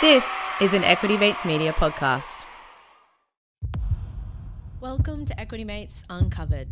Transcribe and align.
This 0.00 0.24
is 0.60 0.74
an 0.74 0.84
Equity 0.84 1.16
Mates 1.16 1.44
Media 1.44 1.72
podcast. 1.72 2.46
Welcome 4.80 5.24
to 5.24 5.40
Equity 5.40 5.64
Mates 5.64 6.04
Uncovered. 6.08 6.68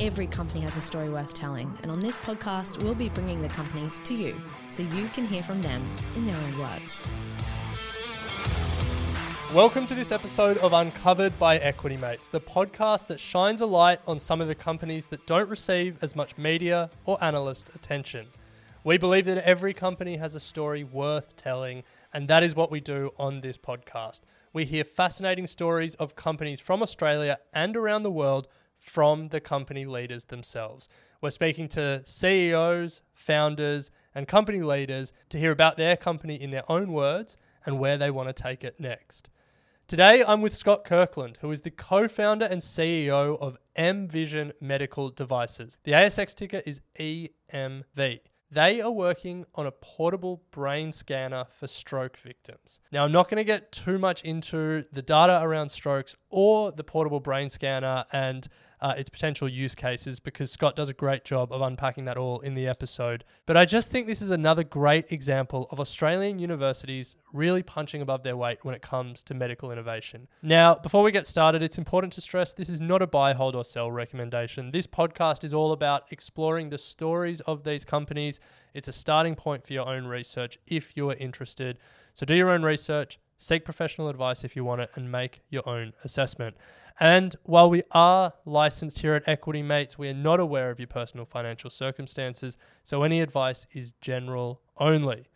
Every 0.00 0.26
company 0.26 0.60
has 0.62 0.76
a 0.76 0.80
story 0.80 1.08
worth 1.08 1.34
telling, 1.34 1.78
and 1.82 1.92
on 1.92 2.00
this 2.00 2.18
podcast, 2.18 2.82
we'll 2.82 2.96
be 2.96 3.10
bringing 3.10 3.42
the 3.42 3.48
companies 3.48 4.00
to 4.02 4.12
you 4.12 4.40
so 4.66 4.82
you 4.82 5.06
can 5.10 5.24
hear 5.24 5.44
from 5.44 5.62
them 5.62 5.88
in 6.16 6.26
their 6.26 6.34
own 6.34 6.58
words. 6.58 7.06
Welcome 9.54 9.86
to 9.86 9.94
this 9.94 10.10
episode 10.10 10.58
of 10.58 10.72
Uncovered 10.72 11.38
by 11.38 11.58
Equity 11.58 11.96
Mates, 11.96 12.26
the 12.26 12.40
podcast 12.40 13.06
that 13.06 13.20
shines 13.20 13.60
a 13.60 13.66
light 13.66 14.00
on 14.04 14.18
some 14.18 14.40
of 14.40 14.48
the 14.48 14.56
companies 14.56 15.06
that 15.06 15.24
don't 15.28 15.48
receive 15.48 15.96
as 16.02 16.16
much 16.16 16.36
media 16.36 16.90
or 17.04 17.22
analyst 17.22 17.70
attention. 17.72 18.26
We 18.82 18.96
believe 18.96 19.26
that 19.26 19.36
every 19.44 19.74
company 19.74 20.16
has 20.16 20.34
a 20.34 20.40
story 20.40 20.84
worth 20.84 21.36
telling, 21.36 21.82
and 22.14 22.28
that 22.28 22.42
is 22.42 22.56
what 22.56 22.70
we 22.70 22.80
do 22.80 23.10
on 23.18 23.42
this 23.42 23.58
podcast. 23.58 24.20
We 24.54 24.64
hear 24.64 24.84
fascinating 24.84 25.46
stories 25.48 25.94
of 25.96 26.16
companies 26.16 26.60
from 26.60 26.80
Australia 26.80 27.38
and 27.52 27.76
around 27.76 28.04
the 28.04 28.10
world 28.10 28.48
from 28.78 29.28
the 29.28 29.40
company 29.40 29.84
leaders 29.84 30.24
themselves. 30.24 30.88
We're 31.20 31.28
speaking 31.28 31.68
to 31.68 32.00
CEOs, 32.06 33.02
founders, 33.12 33.90
and 34.14 34.26
company 34.26 34.62
leaders 34.62 35.12
to 35.28 35.38
hear 35.38 35.50
about 35.50 35.76
their 35.76 35.94
company 35.94 36.40
in 36.40 36.48
their 36.48 36.64
own 36.70 36.90
words 36.90 37.36
and 37.66 37.78
where 37.78 37.98
they 37.98 38.10
want 38.10 38.34
to 38.34 38.42
take 38.42 38.64
it 38.64 38.80
next. 38.80 39.28
Today, 39.88 40.24
I'm 40.26 40.40
with 40.40 40.56
Scott 40.56 40.84
Kirkland, 40.86 41.36
who 41.42 41.50
is 41.50 41.60
the 41.60 41.70
co 41.70 42.08
founder 42.08 42.46
and 42.46 42.62
CEO 42.62 43.38
of 43.42 43.58
EM 43.76 44.08
Vision 44.08 44.54
Medical 44.58 45.10
Devices. 45.10 45.78
The 45.84 45.92
ASX 45.92 46.34
ticker 46.34 46.62
is 46.64 46.80
EMV. 46.98 48.20
They 48.52 48.80
are 48.80 48.90
working 48.90 49.46
on 49.54 49.66
a 49.66 49.70
portable 49.70 50.42
brain 50.50 50.90
scanner 50.90 51.46
for 51.58 51.68
stroke 51.68 52.16
victims. 52.16 52.80
Now, 52.90 53.04
I'm 53.04 53.12
not 53.12 53.28
going 53.28 53.38
to 53.38 53.44
get 53.44 53.70
too 53.70 53.98
much 53.98 54.22
into 54.22 54.84
the 54.92 55.02
data 55.02 55.40
around 55.40 55.68
strokes 55.68 56.16
or 56.30 56.72
the 56.72 56.82
portable 56.82 57.20
brain 57.20 57.48
scanner 57.48 58.04
and 58.12 58.48
uh, 58.82 58.94
its 58.96 59.10
potential 59.10 59.48
use 59.48 59.74
cases 59.74 60.20
because 60.20 60.50
Scott 60.50 60.76
does 60.76 60.88
a 60.88 60.94
great 60.94 61.24
job 61.24 61.52
of 61.52 61.60
unpacking 61.60 62.04
that 62.06 62.16
all 62.16 62.40
in 62.40 62.54
the 62.54 62.66
episode. 62.66 63.24
But 63.46 63.56
I 63.56 63.64
just 63.64 63.90
think 63.90 64.06
this 64.06 64.22
is 64.22 64.30
another 64.30 64.64
great 64.64 65.10
example 65.10 65.68
of 65.70 65.80
Australian 65.80 66.38
universities 66.38 67.16
really 67.32 67.62
punching 67.62 68.00
above 68.00 68.22
their 68.22 68.36
weight 68.36 68.58
when 68.62 68.74
it 68.74 68.82
comes 68.82 69.22
to 69.24 69.34
medical 69.34 69.70
innovation. 69.70 70.28
Now, 70.42 70.74
before 70.74 71.02
we 71.02 71.12
get 71.12 71.26
started, 71.26 71.62
it's 71.62 71.78
important 71.78 72.12
to 72.14 72.20
stress 72.20 72.52
this 72.52 72.70
is 72.70 72.80
not 72.80 73.02
a 73.02 73.06
buy, 73.06 73.32
hold, 73.32 73.54
or 73.54 73.64
sell 73.64 73.90
recommendation. 73.90 74.70
This 74.70 74.86
podcast 74.86 75.44
is 75.44 75.52
all 75.52 75.72
about 75.72 76.04
exploring 76.10 76.70
the 76.70 76.78
stories 76.78 77.40
of 77.42 77.64
these 77.64 77.84
companies. 77.84 78.40
It's 78.72 78.88
a 78.88 78.92
starting 78.92 79.34
point 79.34 79.66
for 79.66 79.72
your 79.72 79.88
own 79.88 80.06
research 80.06 80.58
if 80.66 80.96
you 80.96 81.10
are 81.10 81.14
interested. 81.14 81.78
So 82.14 82.26
do 82.26 82.34
your 82.34 82.50
own 82.50 82.62
research, 82.62 83.18
seek 83.40 83.64
professional 83.64 84.10
advice 84.10 84.44
if 84.44 84.54
you 84.54 84.62
want 84.62 84.82
it, 84.82 84.90
and 84.94 85.10
make 85.10 85.40
your 85.48 85.66
own 85.66 85.94
assessment. 86.04 86.56
And 87.00 87.34
while 87.44 87.70
we 87.70 87.82
are 87.92 88.34
licensed 88.44 88.98
here 88.98 89.14
at 89.14 89.26
Equity 89.26 89.62
Mates, 89.62 89.98
we 89.98 90.10
are 90.10 90.14
not 90.14 90.38
aware 90.38 90.70
of 90.70 90.78
your 90.78 90.86
personal 90.86 91.24
financial 91.24 91.70
circumstances, 91.70 92.58
so 92.84 93.02
any 93.02 93.22
advice 93.22 93.66
is 93.72 93.92
general 94.02 94.60
only. 94.76 95.28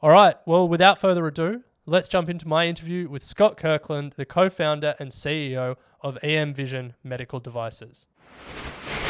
All 0.00 0.10
right, 0.10 0.36
well, 0.46 0.68
without 0.68 0.98
further 0.98 1.26
ado, 1.26 1.64
let's 1.84 2.08
jump 2.08 2.30
into 2.30 2.46
my 2.46 2.68
interview 2.68 3.08
with 3.08 3.24
Scott 3.24 3.56
Kirkland, 3.56 4.14
the 4.16 4.24
co 4.24 4.48
founder 4.48 4.94
and 5.00 5.10
CEO 5.10 5.76
of 6.00 6.18
EM 6.22 6.54
Vision 6.54 6.94
Medical 7.02 7.40
Devices. 7.40 8.06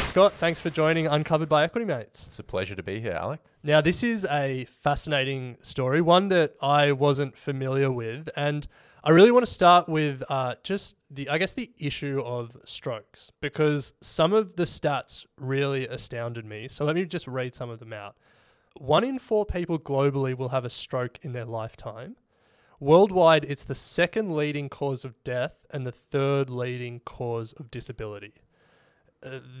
Scott, 0.03 0.33
thanks 0.33 0.61
for 0.61 0.69
joining 0.69 1.07
Uncovered 1.07 1.49
by 1.49 1.63
Equity 1.63 1.85
Mates. 1.85 2.27
It's 2.27 2.37
a 2.37 2.43
pleasure 2.43 2.75
to 2.75 2.83
be 2.83 2.99
here, 2.99 3.13
Alec. 3.13 3.39
Now, 3.63 3.81
this 3.81 4.03
is 4.03 4.25
a 4.29 4.65
fascinating 4.65 5.57
story, 5.63 6.01
one 6.01 6.27
that 6.27 6.53
I 6.61 6.91
wasn't 6.91 7.35
familiar 7.35 7.89
with, 7.89 8.29
and 8.35 8.67
I 9.03 9.09
really 9.09 9.31
want 9.31 9.45
to 9.45 9.51
start 9.51 9.89
with 9.89 10.21
uh, 10.29 10.55
just 10.61 10.97
the, 11.09 11.29
I 11.29 11.39
guess, 11.39 11.53
the 11.53 11.71
issue 11.79 12.21
of 12.23 12.55
strokes 12.65 13.31
because 13.41 13.93
some 14.01 14.33
of 14.33 14.55
the 14.55 14.65
stats 14.65 15.25
really 15.37 15.87
astounded 15.87 16.45
me. 16.45 16.67
So 16.67 16.85
let 16.85 16.95
me 16.95 17.05
just 17.05 17.27
read 17.27 17.55
some 17.55 17.71
of 17.71 17.79
them 17.79 17.93
out. 17.93 18.15
One 18.75 19.03
in 19.03 19.17
four 19.17 19.45
people 19.45 19.79
globally 19.79 20.37
will 20.37 20.49
have 20.49 20.65
a 20.65 20.69
stroke 20.69 21.17
in 21.23 21.33
their 21.33 21.45
lifetime. 21.45 22.17
Worldwide, 22.79 23.45
it's 23.45 23.63
the 23.63 23.75
second 23.75 24.35
leading 24.35 24.69
cause 24.69 25.05
of 25.05 25.23
death 25.23 25.65
and 25.71 25.87
the 25.87 25.91
third 25.91 26.49
leading 26.49 26.99
cause 26.99 27.53
of 27.53 27.71
disability. 27.71 28.42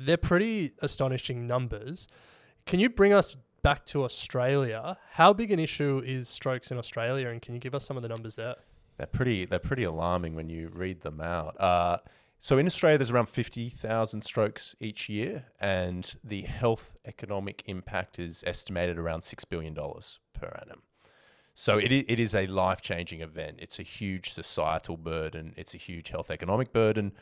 They're 0.05 0.17
pretty 0.17 0.73
astonishing 0.81 1.47
numbers. 1.47 2.07
Can 2.65 2.79
you 2.79 2.89
bring 2.89 3.13
us 3.13 3.35
back 3.61 3.85
to 3.87 4.03
Australia? 4.03 4.97
How 5.11 5.33
big 5.33 5.51
an 5.51 5.59
issue 5.59 6.01
is 6.05 6.27
strokes 6.27 6.71
in 6.71 6.77
Australia, 6.77 7.29
and 7.29 7.41
can 7.41 7.53
you 7.53 7.59
give 7.59 7.75
us 7.75 7.85
some 7.85 7.97
of 7.97 8.03
the 8.03 8.09
numbers 8.09 8.35
there? 8.35 8.55
They're 8.97 9.07
pretty. 9.07 9.45
They're 9.45 9.59
pretty 9.59 9.83
alarming 9.83 10.35
when 10.35 10.49
you 10.49 10.69
read 10.73 11.01
them 11.01 11.21
out. 11.21 11.59
Uh, 11.59 11.97
so 12.39 12.57
in 12.57 12.65
Australia, 12.65 12.97
there's 12.97 13.11
around 13.11 13.29
fifty 13.29 13.69
thousand 13.69 14.21
strokes 14.21 14.75
each 14.79 15.09
year, 15.09 15.45
and 15.59 16.13
the 16.23 16.41
health 16.41 16.97
economic 17.05 17.63
impact 17.65 18.19
is 18.19 18.43
estimated 18.45 18.97
around 18.97 19.23
six 19.23 19.45
billion 19.45 19.73
dollars 19.73 20.19
per 20.33 20.47
annum. 20.61 20.83
So 21.55 21.77
it 21.77 21.91
it 21.91 22.19
is 22.19 22.35
a 22.35 22.47
life 22.47 22.81
changing 22.81 23.21
event. 23.21 23.59
It's 23.59 23.79
a 23.79 23.83
huge 23.83 24.31
societal 24.31 24.97
burden. 24.97 25.53
It's 25.55 25.73
a 25.73 25.77
huge 25.77 26.09
health 26.09 26.29
economic 26.29 26.73
burden 26.73 27.13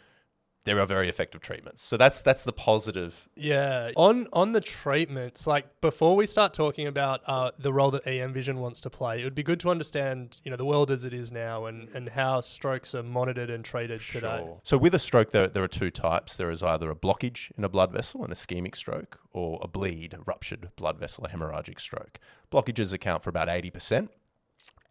there 0.64 0.80
are 0.80 0.86
very 0.86 1.10
effective 1.10 1.42
treatments. 1.42 1.84
So 1.84 1.98
that's 1.98 2.22
that's 2.22 2.44
the 2.44 2.54
positive. 2.54 3.28
Yeah. 3.36 3.92
On 3.96 4.28
on 4.32 4.52
the 4.52 4.62
treatments, 4.62 5.48
like 5.48 5.82
before 5.82 6.16
we 6.16 6.28
start 6.28 6.54
talking 6.54 6.86
about 6.86 7.22
uh, 7.26 7.52
the 7.58 7.74
role 7.74 7.90
that 7.92 8.06
EM 8.06 8.32
Vision 8.32 8.60
wants 8.60 8.80
to 8.82 8.90
play, 8.90 9.22
it 9.22 9.24
would 9.24 9.36
be 9.36 9.44
good 9.44 9.60
to 9.62 9.72
understand, 9.72 10.40
you 10.44 10.52
know, 10.52 10.58
the 10.58 10.66
world 10.66 10.92
as 10.92 11.04
it 11.04 11.14
is 11.14 11.32
now 11.32 11.66
and, 11.66 11.90
and 11.90 12.10
how 12.10 12.42
strokes 12.42 12.94
are 12.94 13.02
monitored 13.04 13.50
and 13.50 13.66
treated 13.66 14.02
sure. 14.02 14.22
today. 14.22 14.48
So 14.64 14.78
with 14.78 14.94
a 14.94 15.00
stroke, 15.00 15.32
there, 15.32 15.48
there 15.48 15.64
are 15.64 15.68
two 15.68 15.90
types. 15.90 16.36
There 16.36 16.52
is 16.52 16.62
either 16.62 16.92
a 16.92 16.96
blockage 16.96 17.52
in 17.58 17.64
a 17.64 17.70
blood 17.70 17.92
vessel, 17.92 18.24
an 18.24 18.32
ischemic 18.32 18.76
stroke, 18.76 19.20
or 19.32 19.60
a 19.64 19.68
bleed, 19.68 20.14
a 20.14 20.20
ruptured 20.26 20.70
blood 20.76 21.00
vessel, 21.00 21.26
a 21.26 21.30
hemorrhagic 21.30 21.80
stroke. 21.80 22.20
Blockages 22.52 22.94
account 22.94 23.24
for 23.24 23.30
about 23.32 23.48
80%. 23.48 24.10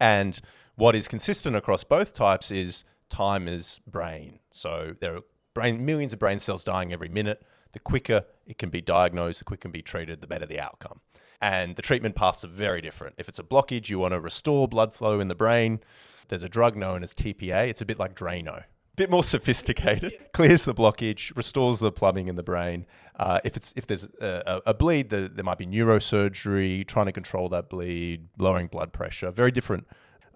And 0.01 0.41
what 0.75 0.95
is 0.95 1.07
consistent 1.07 1.55
across 1.55 1.83
both 1.83 2.13
types 2.13 2.51
is 2.51 2.83
time 3.11 3.47
is 3.47 3.79
brain. 3.85 4.39
So 4.49 4.95
there 4.99 5.15
are 5.15 5.21
brain, 5.53 5.85
millions 5.85 6.13
of 6.13 6.19
brain 6.19 6.39
cells 6.39 6.63
dying 6.63 6.93
every 6.93 7.09
minute. 7.09 7.43
The 7.73 7.79
quicker 7.79 8.25
it 8.45 8.57
can 8.57 8.69
be 8.69 8.81
diagnosed, 8.81 9.39
the 9.39 9.45
quicker 9.45 9.59
it 9.59 9.61
can 9.61 9.71
be 9.71 9.81
treated, 9.81 10.21
the 10.21 10.27
better 10.27 10.45
the 10.45 10.59
outcome. 10.59 11.01
And 11.41 11.75
the 11.75 11.81
treatment 11.81 12.15
paths 12.15 12.45
are 12.45 12.49
very 12.49 12.81
different. 12.81 13.15
If 13.17 13.27
it's 13.27 13.39
a 13.39 13.43
blockage, 13.43 13.89
you 13.89 13.99
want 13.99 14.13
to 14.13 14.19
restore 14.19 14.67
blood 14.67 14.93
flow 14.93 15.19
in 15.19 15.27
the 15.27 15.35
brain. 15.35 15.79
There's 16.27 16.43
a 16.43 16.49
drug 16.49 16.75
known 16.75 17.03
as 17.03 17.13
TPA. 17.13 17.67
It's 17.67 17.81
a 17.81 17.85
bit 17.85 17.97
like 17.97 18.15
Drano, 18.15 18.59
a 18.59 18.65
bit 18.95 19.09
more 19.09 19.23
sophisticated. 19.35 20.13
Clears 20.33 20.65
the 20.65 20.73
blockage, 20.73 21.35
restores 21.35 21.79
the 21.79 21.91
plumbing 21.91 22.27
in 22.27 22.35
the 22.35 22.43
brain. 22.43 22.85
Uh, 23.17 23.39
if 23.43 23.57
it's 23.57 23.73
if 23.75 23.87
there's 23.87 24.05
a, 24.19 24.61
a 24.67 24.73
bleed, 24.73 25.09
the, 25.09 25.31
there 25.33 25.43
might 25.43 25.57
be 25.57 25.65
neurosurgery, 25.65 26.87
trying 26.87 27.07
to 27.07 27.11
control 27.11 27.49
that 27.49 27.69
bleed, 27.69 28.27
lowering 28.37 28.67
blood 28.67 28.93
pressure. 28.93 29.31
Very 29.31 29.51
different 29.51 29.87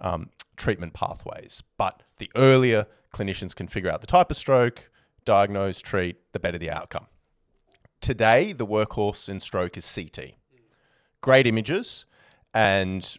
um, 0.01 0.29
treatment 0.57 0.93
pathways. 0.93 1.63
But 1.77 2.01
the 2.17 2.31
earlier 2.35 2.87
clinicians 3.13 3.55
can 3.55 3.67
figure 3.67 3.89
out 3.89 4.01
the 4.01 4.07
type 4.07 4.31
of 4.31 4.37
stroke, 4.37 4.89
diagnose, 5.25 5.81
treat, 5.81 6.17
the 6.31 6.39
better 6.39 6.57
the 6.57 6.69
outcome. 6.69 7.07
Today, 8.01 8.53
the 8.53 8.65
workhorse 8.65 9.27
in 9.27 9.39
stroke 9.39 9.77
is 9.77 9.93
CT. 9.93 10.35
Great 11.21 11.47
images, 11.47 12.05
and 12.53 13.17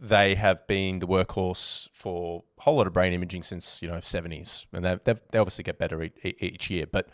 they 0.00 0.34
have 0.34 0.66
been 0.66 0.98
the 0.98 1.06
workhorse 1.06 1.88
for 1.92 2.42
a 2.58 2.62
whole 2.62 2.76
lot 2.76 2.86
of 2.86 2.92
brain 2.92 3.12
imaging 3.12 3.42
since 3.42 3.80
you 3.82 3.88
know 3.88 3.96
70s, 3.96 4.66
and 4.72 4.84
they 4.84 4.98
they 5.04 5.38
obviously 5.38 5.64
get 5.64 5.78
better 5.78 6.08
each 6.24 6.70
year, 6.70 6.86
but 6.86 7.08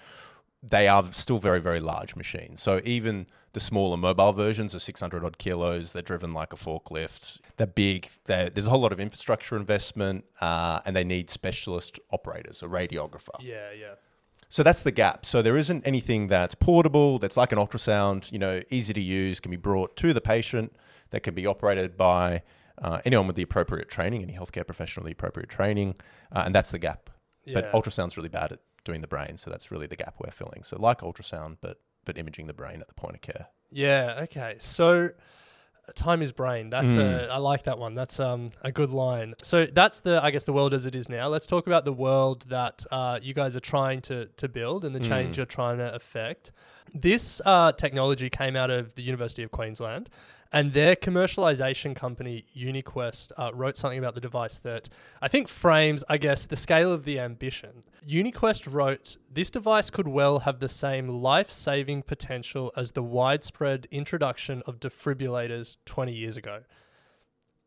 they 0.63 0.89
are 0.89 1.05
still 1.13 1.39
very 1.39 1.61
very 1.61 1.81
large 1.81 2.15
machines. 2.15 2.63
So 2.63 2.81
even 2.85 3.27
the 3.53 3.61
smaller 3.61 3.97
mobile 3.97 4.33
versions 4.33 4.75
are 4.75 4.79
600 4.79 5.25
odd 5.25 5.39
kilos. 5.39 5.93
They're 5.93 6.03
driven 6.03 6.33
like 6.33 6.53
a 6.53 6.57
forklift. 6.57 7.41
They're 7.57 7.67
big. 7.67 8.09
They're, 8.25 8.51
there's 8.51 8.67
a 8.67 8.71
whole 8.71 8.81
lot 8.81 8.93
of 8.93 9.01
infrastructure 9.01 9.57
investment, 9.57 10.25
uh, 10.41 10.81
and 10.85 10.95
they 10.95 11.05
need 11.05 11.31
specialist 11.31 11.99
operators, 12.11 12.63
a 12.63 12.67
radiographer. 12.67 13.41
Yeah, 13.41 13.73
yeah. 13.73 13.95
So 14.49 14.63
that's 14.63 14.83
the 14.83 14.91
gap. 14.91 15.27
So 15.27 15.43
there 15.43 15.57
isn't 15.57 15.87
anything 15.87 16.29
that's 16.29 16.55
portable, 16.55 17.19
that's 17.19 17.37
like 17.37 17.53
an 17.53 17.59
ultrasound, 17.59 18.33
you 18.33 18.39
know, 18.39 18.63
easy 18.71 18.95
to 18.95 19.01
use, 19.01 19.41
can 19.41 19.51
be 19.51 19.57
brought 19.57 19.97
to 19.97 20.13
the 20.13 20.21
patient, 20.21 20.75
that 21.11 21.21
can 21.21 21.35
be 21.35 21.47
operated 21.47 21.97
by 21.97 22.43
uh, 22.81 23.01
anyone 23.05 23.27
with 23.27 23.37
the 23.37 23.43
appropriate 23.43 23.89
training, 23.89 24.23
any 24.23 24.33
healthcare 24.33 24.67
professional 24.67 25.05
with 25.05 25.11
the 25.11 25.13
appropriate 25.13 25.49
training, 25.49 25.95
uh, 26.33 26.43
and 26.47 26.55
that's 26.55 26.71
the 26.71 26.79
gap. 26.79 27.11
Yeah. 27.45 27.55
But 27.55 27.73
ultrasound's 27.73 28.17
really 28.17 28.29
bad 28.29 28.53
at 28.53 28.61
doing 28.85 29.01
the 29.01 29.09
brain, 29.09 29.37
so 29.37 29.51
that's 29.51 29.71
really 29.71 29.87
the 29.87 29.97
gap 29.97 30.15
we're 30.19 30.31
filling. 30.31 30.63
So 30.63 30.81
like 30.81 31.01
ultrasound, 31.01 31.59
but 31.61 31.81
but 32.05 32.17
imaging 32.17 32.47
the 32.47 32.55
brain 32.55 32.81
at 32.81 32.89
the 32.89 32.95
point 32.95 33.17
of 33.17 33.21
care. 33.21 33.49
Yeah. 33.71 34.21
Okay. 34.23 34.57
So 34.59 35.11
time 35.95 36.23
is 36.23 36.33
brain. 36.33 36.71
That's 36.71 36.93
mm. 36.93 37.29
a, 37.29 37.29
I 37.33 37.39
like 37.39 37.65
that 37.65 37.79
one. 37.79 37.95
That's 37.95 38.21
um, 38.21 38.49
a 38.63 38.73
good 38.73 38.91
line. 38.91 39.35
So 39.43 39.67
that's 39.67 40.01
the 40.01 40.23
I 40.23 40.31
guess 40.31 40.45
the 40.45 40.53
world 40.53 40.75
as 40.75 40.87
it 40.87 40.95
is 40.95 41.09
now. 41.09 41.29
Let's 41.29 41.47
talk 41.47 41.67
about 41.67 41.85
the 41.85 41.93
world 41.93 42.47
that 42.49 42.85
uh, 42.91 43.19
you 43.23 43.35
guys 43.35 43.57
are 43.57 43.61
trying 43.61 44.01
to 44.03 44.27
to 44.27 44.49
build 44.49 44.85
and 44.85 44.95
the 44.95 45.01
mm. 45.01 45.09
change 45.09 45.37
you're 45.37 45.47
trying 45.47 45.79
to 45.79 45.95
affect. 45.95 46.53
This 46.95 47.41
uh, 47.45 47.73
technology 47.73 48.31
came 48.31 48.57
out 48.57 48.71
of 48.71 48.95
the 48.95 49.03
University 49.03 49.43
of 49.43 49.51
Queensland, 49.51 50.09
And 50.51 50.73
their 50.73 50.97
commercialization 50.97 51.95
company, 51.95 52.47
UniQuest, 52.57 53.33
uh, 53.37 53.51
wrote 53.53 53.77
something 53.77 53.99
about 53.99 54.15
the 54.15 54.21
device 54.21 54.59
that 54.61 54.89
I 55.21 55.29
think 55.29 55.47
frames, 55.47 56.05
I 56.09 56.17
guess, 56.17 56.47
the 56.47 56.57
scale 56.57 56.91
of 56.91 57.05
the 57.05 57.21
ambition. 57.21 57.83
UniQuest 58.09 58.73
wrote 58.73 59.19
this 59.31 59.51
device 59.51 59.91
could 59.91 60.09
well 60.09 60.41
have 60.41 60.59
the 60.59 60.69
same 60.69 61.09
life 61.09 61.53
saving 61.53 62.03
potential 62.03 62.73
as 62.77 62.93
the 62.93 63.03
widespread 63.03 63.87
introduction 63.91 64.63
of 64.67 64.81
defibrillators 64.81 65.77
20 65.85 66.15
years 66.15 66.39
ago. 66.39 66.63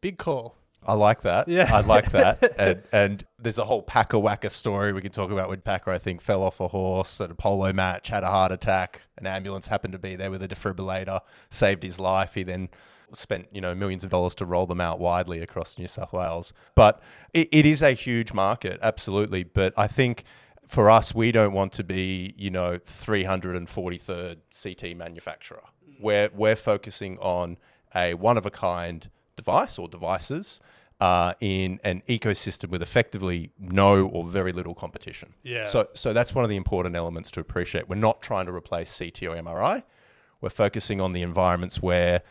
Big 0.01 0.17
call. 0.17 0.55
I 0.83 0.93
like 0.93 1.21
that. 1.21 1.47
Yeah. 1.47 1.69
I 1.71 1.81
like 1.81 2.11
that. 2.11 2.55
and, 2.59 2.83
and 2.91 3.25
there's 3.37 3.59
a 3.59 3.65
whole 3.65 3.83
Packer 3.83 4.17
Whacker 4.17 4.49
story 4.49 4.93
we 4.93 5.01
can 5.01 5.11
talk 5.11 5.29
about 5.29 5.49
when 5.49 5.61
Packer, 5.61 5.91
I 5.91 5.97
think, 5.97 6.21
fell 6.21 6.41
off 6.41 6.59
a 6.59 6.67
horse 6.67 7.21
at 7.21 7.29
a 7.29 7.35
polo 7.35 7.71
match, 7.71 8.07
had 8.07 8.23
a 8.23 8.29
heart 8.29 8.51
attack. 8.51 9.01
An 9.17 9.27
ambulance 9.27 9.67
happened 9.67 9.91
to 9.93 9.99
be 9.99 10.15
there 10.15 10.31
with 10.31 10.41
a 10.41 10.47
defibrillator, 10.47 11.21
saved 11.49 11.83
his 11.83 11.99
life. 11.99 12.33
He 12.33 12.43
then 12.43 12.69
spent, 13.13 13.47
you 13.51 13.61
know, 13.61 13.75
millions 13.75 14.03
of 14.03 14.09
dollars 14.09 14.33
to 14.35 14.45
roll 14.45 14.65
them 14.65 14.81
out 14.81 14.99
widely 14.99 15.39
across 15.39 15.77
New 15.77 15.87
South 15.87 16.13
Wales. 16.13 16.53
But 16.75 17.01
it, 17.33 17.49
it 17.51 17.65
is 17.65 17.81
a 17.83 17.91
huge 17.91 18.33
market, 18.33 18.79
absolutely. 18.81 19.43
But 19.43 19.73
I 19.77 19.87
think 19.87 20.23
for 20.65 20.89
us, 20.89 21.13
we 21.13 21.31
don't 21.31 21.53
want 21.53 21.73
to 21.73 21.83
be, 21.83 22.33
you 22.37 22.49
know, 22.49 22.77
343rd 22.77 24.37
CT 24.63 24.97
manufacturer. 24.97 25.63
Mm. 25.87 26.01
We're, 26.01 26.29
we're 26.33 26.55
focusing 26.55 27.19
on 27.19 27.57
a 27.93 28.13
one 28.13 28.37
of 28.37 28.45
a 28.45 28.51
kind 28.51 29.09
device 29.41 29.79
or 29.79 29.87
devices 29.87 30.59
uh, 30.99 31.33
in 31.39 31.79
an 31.83 32.03
ecosystem 32.07 32.69
with 32.69 32.81
effectively 32.81 33.51
no 33.57 34.07
or 34.07 34.23
very 34.23 34.51
little 34.51 34.75
competition. 34.75 35.33
Yeah. 35.43 35.65
So, 35.65 35.87
so 35.93 36.13
that's 36.13 36.35
one 36.35 36.43
of 36.43 36.49
the 36.49 36.55
important 36.55 36.95
elements 36.95 37.31
to 37.31 37.39
appreciate. 37.39 37.89
We're 37.89 37.95
not 37.95 38.21
trying 38.21 38.45
to 38.45 38.53
replace 38.53 38.95
CT 38.97 39.23
or 39.23 39.35
MRI. 39.35 39.83
We're 40.41 40.49
focusing 40.49 41.01
on 41.01 41.13
the 41.13 41.23
environments 41.23 41.81
where 41.81 42.21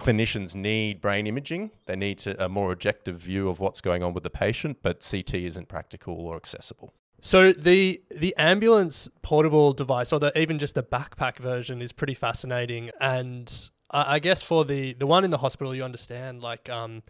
clinicians 0.00 0.54
need 0.54 1.00
brain 1.00 1.26
imaging. 1.26 1.72
They 1.84 1.96
need 1.96 2.18
to, 2.18 2.42
a 2.42 2.48
more 2.48 2.72
objective 2.72 3.18
view 3.18 3.48
of 3.50 3.60
what's 3.60 3.82
going 3.82 4.02
on 4.02 4.14
with 4.14 4.24
the 4.24 4.30
patient, 4.30 4.78
but 4.82 5.06
CT 5.08 5.34
isn't 5.34 5.68
practical 5.68 6.14
or 6.14 6.36
accessible. 6.36 6.94
So 7.20 7.52
the 7.52 8.02
the 8.10 8.34
ambulance 8.36 9.08
portable 9.22 9.72
device, 9.72 10.12
or 10.12 10.20
the, 10.20 10.38
even 10.38 10.58
just 10.58 10.74
the 10.74 10.82
backpack 10.82 11.38
version, 11.38 11.82
is 11.82 11.92
pretty 11.92 12.14
fascinating. 12.14 12.90
And 13.00 13.70
I, 14.04 14.18
guess 14.18 14.42
for 14.42 14.64
the 14.64 14.92
the 14.94 15.06
one 15.06 15.24
in 15.24 15.30
the 15.30 15.38
hospital, 15.38 15.74
you 15.74 15.84
understand 15.84 16.42
like 16.42 16.68
um, 16.68 17.02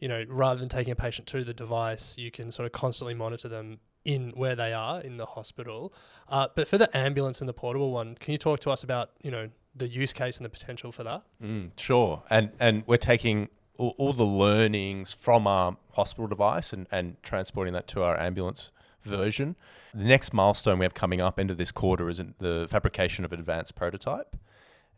you 0.00 0.08
know, 0.08 0.24
rather 0.28 0.60
than 0.60 0.68
taking 0.68 0.92
a 0.92 0.96
patient 0.96 1.26
to 1.28 1.44
the 1.44 1.54
device, 1.54 2.16
you 2.18 2.30
can 2.30 2.52
sort 2.52 2.66
of 2.66 2.72
constantly 2.72 3.14
monitor 3.14 3.48
them 3.48 3.78
in 4.04 4.30
where 4.30 4.54
they 4.54 4.72
are 4.72 5.00
in 5.00 5.16
the 5.16 5.26
hospital. 5.26 5.92
Uh, 6.28 6.48
but 6.54 6.68
for 6.68 6.78
the 6.78 6.94
ambulance 6.96 7.40
and 7.40 7.48
the 7.48 7.52
portable 7.52 7.90
one, 7.90 8.14
can 8.14 8.32
you 8.32 8.38
talk 8.38 8.60
to 8.60 8.70
us 8.70 8.82
about 8.82 9.10
you 9.22 9.30
know 9.30 9.48
the 9.74 9.88
use 9.88 10.12
case 10.12 10.36
and 10.36 10.44
the 10.44 10.50
potential 10.50 10.92
for 10.92 11.04
that? 11.04 11.22
Mm, 11.42 11.70
sure. 11.76 12.22
And 12.30 12.50
and 12.58 12.84
we're 12.86 12.96
taking 12.96 13.48
all, 13.76 13.94
all, 13.96 14.12
the 14.12 14.26
learnings 14.26 15.12
from 15.12 15.46
our 15.46 15.76
hospital 15.92 16.26
device 16.26 16.72
and, 16.72 16.86
and 16.90 17.16
transporting 17.22 17.72
that 17.74 17.86
to 17.88 18.02
our 18.02 18.18
ambulance 18.18 18.70
version. 19.04 19.56
The 19.94 20.04
next 20.04 20.34
milestone 20.34 20.78
we 20.78 20.84
have 20.84 20.94
coming 20.94 21.20
up 21.20 21.38
end 21.38 21.50
of 21.50 21.58
this 21.58 21.70
quarter 21.70 22.08
is 22.08 22.20
the 22.38 22.66
fabrication 22.68 23.24
of 23.24 23.32
an 23.32 23.38
advanced 23.38 23.74
prototype. 23.74 24.36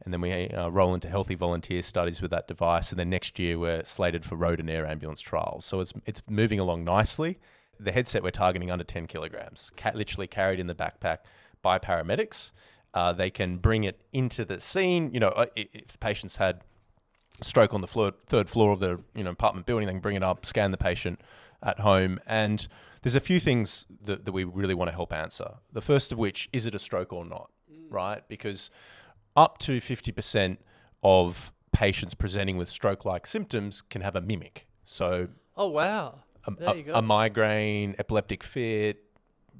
And 0.05 0.13
then 0.13 0.21
we 0.21 0.49
uh, 0.49 0.69
roll 0.69 0.95
into 0.95 1.09
healthy 1.09 1.35
volunteer 1.35 1.83
studies 1.83 2.23
with 2.23 2.31
that 2.31 2.49
device. 2.49 2.91
And 2.91 2.99
then 2.99 3.11
next 3.11 3.39
year 3.39 3.59
we're 3.59 3.85
slated 3.85 4.25
for 4.25 4.37
road 4.37 4.61
and 4.61 4.71
air 4.71 4.87
ambulance 4.87 5.21
trials. 5.21 5.65
So 5.65 5.81
it's, 5.81 5.93
it's 6.07 6.23
moving 6.29 6.59
along 6.59 6.85
nicely. 6.85 7.39
The 7.79 7.93
headset 7.93 8.23
we're 8.23 8.31
targeting 8.31 8.71
under 8.71 8.85
10 8.85 9.07
kilograms, 9.07 9.71
ca- 9.77 9.93
literally 9.95 10.27
carried 10.27 10.61
in 10.61 10.67
the 10.67 10.75
backpack 10.75 11.19
by 11.63 11.79
paramedics. 11.79 12.53
Uh, 12.93 13.13
they 13.13 13.31
can 13.31 13.59
bring 13.59 13.85
it 13.85 14.01
into 14.13 14.45
the 14.45 14.61
scene. 14.61 15.13
You 15.13 15.21
know, 15.21 15.29
uh, 15.29 15.47
if 15.55 15.89
the 15.89 15.99
patient's 15.99 16.37
had 16.37 16.63
stroke 17.41 17.73
on 17.73 17.81
the 17.81 17.87
floor, 17.87 18.13
third 18.27 18.49
floor 18.49 18.73
of 18.73 18.81
the 18.81 19.01
you 19.15 19.25
know 19.25 19.31
apartment 19.31 19.67
building, 19.67 19.87
they 19.87 19.93
can 19.93 20.01
bring 20.01 20.17
it 20.17 20.23
up, 20.23 20.45
scan 20.45 20.71
the 20.71 20.77
patient 20.77 21.21
at 21.63 21.81
home, 21.81 22.19
and 22.27 22.67
there's 23.03 23.15
a 23.15 23.21
few 23.21 23.41
things 23.41 23.87
that, 24.03 24.25
that 24.25 24.33
we 24.33 24.45
really 24.45 24.75
want 24.75 24.89
to 24.89 24.95
help 24.95 25.13
answer. 25.13 25.55
The 25.73 25.81
first 25.81 26.13
of 26.13 26.19
which 26.19 26.49
is 26.53 26.67
it 26.67 26.75
a 26.75 26.79
stroke 26.79 27.13
or 27.13 27.25
not, 27.25 27.51
mm. 27.73 27.91
right? 27.91 28.23
Because 28.29 28.71
up 29.37 29.59
to 29.59 29.79
50% 29.79 30.59
of 31.03 31.53
patients 31.73 32.15
presenting 32.15 32.57
with 32.57 32.69
stroke 32.69 33.05
like 33.05 33.27
symptoms 33.27 33.83
can 33.83 34.03
have 34.03 34.17
a 34.17 34.21
mimic. 34.21 34.67
So, 34.85 35.29
oh, 35.57 35.69
wow. 35.69 36.21
A, 36.47 36.53
a, 36.65 36.85
a, 36.95 37.03
migraine, 37.03 37.95
epileptic 37.99 38.43
fit, 38.43 39.05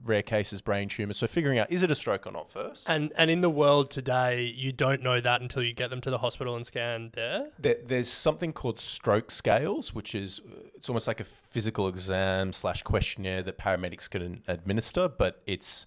rare 0.05 0.23
cases 0.23 0.61
brain 0.61 0.89
tumor. 0.89 1.15
So 1.15 1.27
figuring 1.27 1.59
out 1.59 1.71
is 1.71 1.83
it 1.83 1.91
a 1.91 1.95
stroke 1.95 2.27
or 2.27 2.33
not 2.33 2.51
first. 2.51 2.89
And 2.89 3.13
and 3.17 3.31
in 3.31 3.41
the 3.41 3.51
world 3.51 3.91
today, 3.91 4.53
you 4.57 4.73
don't 4.73 5.03
know 5.03 5.21
that 5.21 5.41
until 5.41 5.63
you 5.63 5.73
get 5.73 5.91
them 5.91 6.01
to 6.03 6.11
the 6.11 6.19
hospital 6.19 6.57
and 6.57 6.65
scan 6.65 7.11
there. 7.15 7.49
there 7.59 7.77
there's 7.85 8.09
something 8.09 8.53
called 8.53 8.79
stroke 8.79 9.31
scales, 9.31 9.95
which 9.95 10.15
is 10.15 10.41
uh, 10.41 10.69
it's 10.75 10.89
almost 10.89 11.07
like 11.07 11.21
a 11.21 11.25
physical 11.25 11.89
exam 11.89 12.53
slash 12.53 12.83
questionnaire 12.83 13.43
that 13.43 13.59
paramedics 13.59 14.09
can 14.09 14.43
administer, 14.49 15.09
but 15.09 15.43
it's 15.47 15.87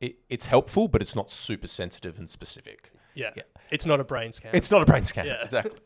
it, 0.00 0.16
it's 0.28 0.46
helpful, 0.46 0.88
but 0.88 1.00
it's 1.00 1.16
not 1.16 1.30
super 1.30 1.66
sensitive 1.66 2.18
and 2.18 2.28
specific. 2.28 2.92
Yeah. 3.16 3.30
yeah. 3.36 3.42
It's 3.70 3.86
not 3.86 3.98
a 3.98 4.04
brain 4.04 4.32
scan. 4.32 4.52
It's 4.54 4.70
not 4.70 4.82
a 4.82 4.86
brain 4.86 5.04
scan. 5.04 5.26
Yeah. 5.26 5.42
Exactly. 5.42 5.80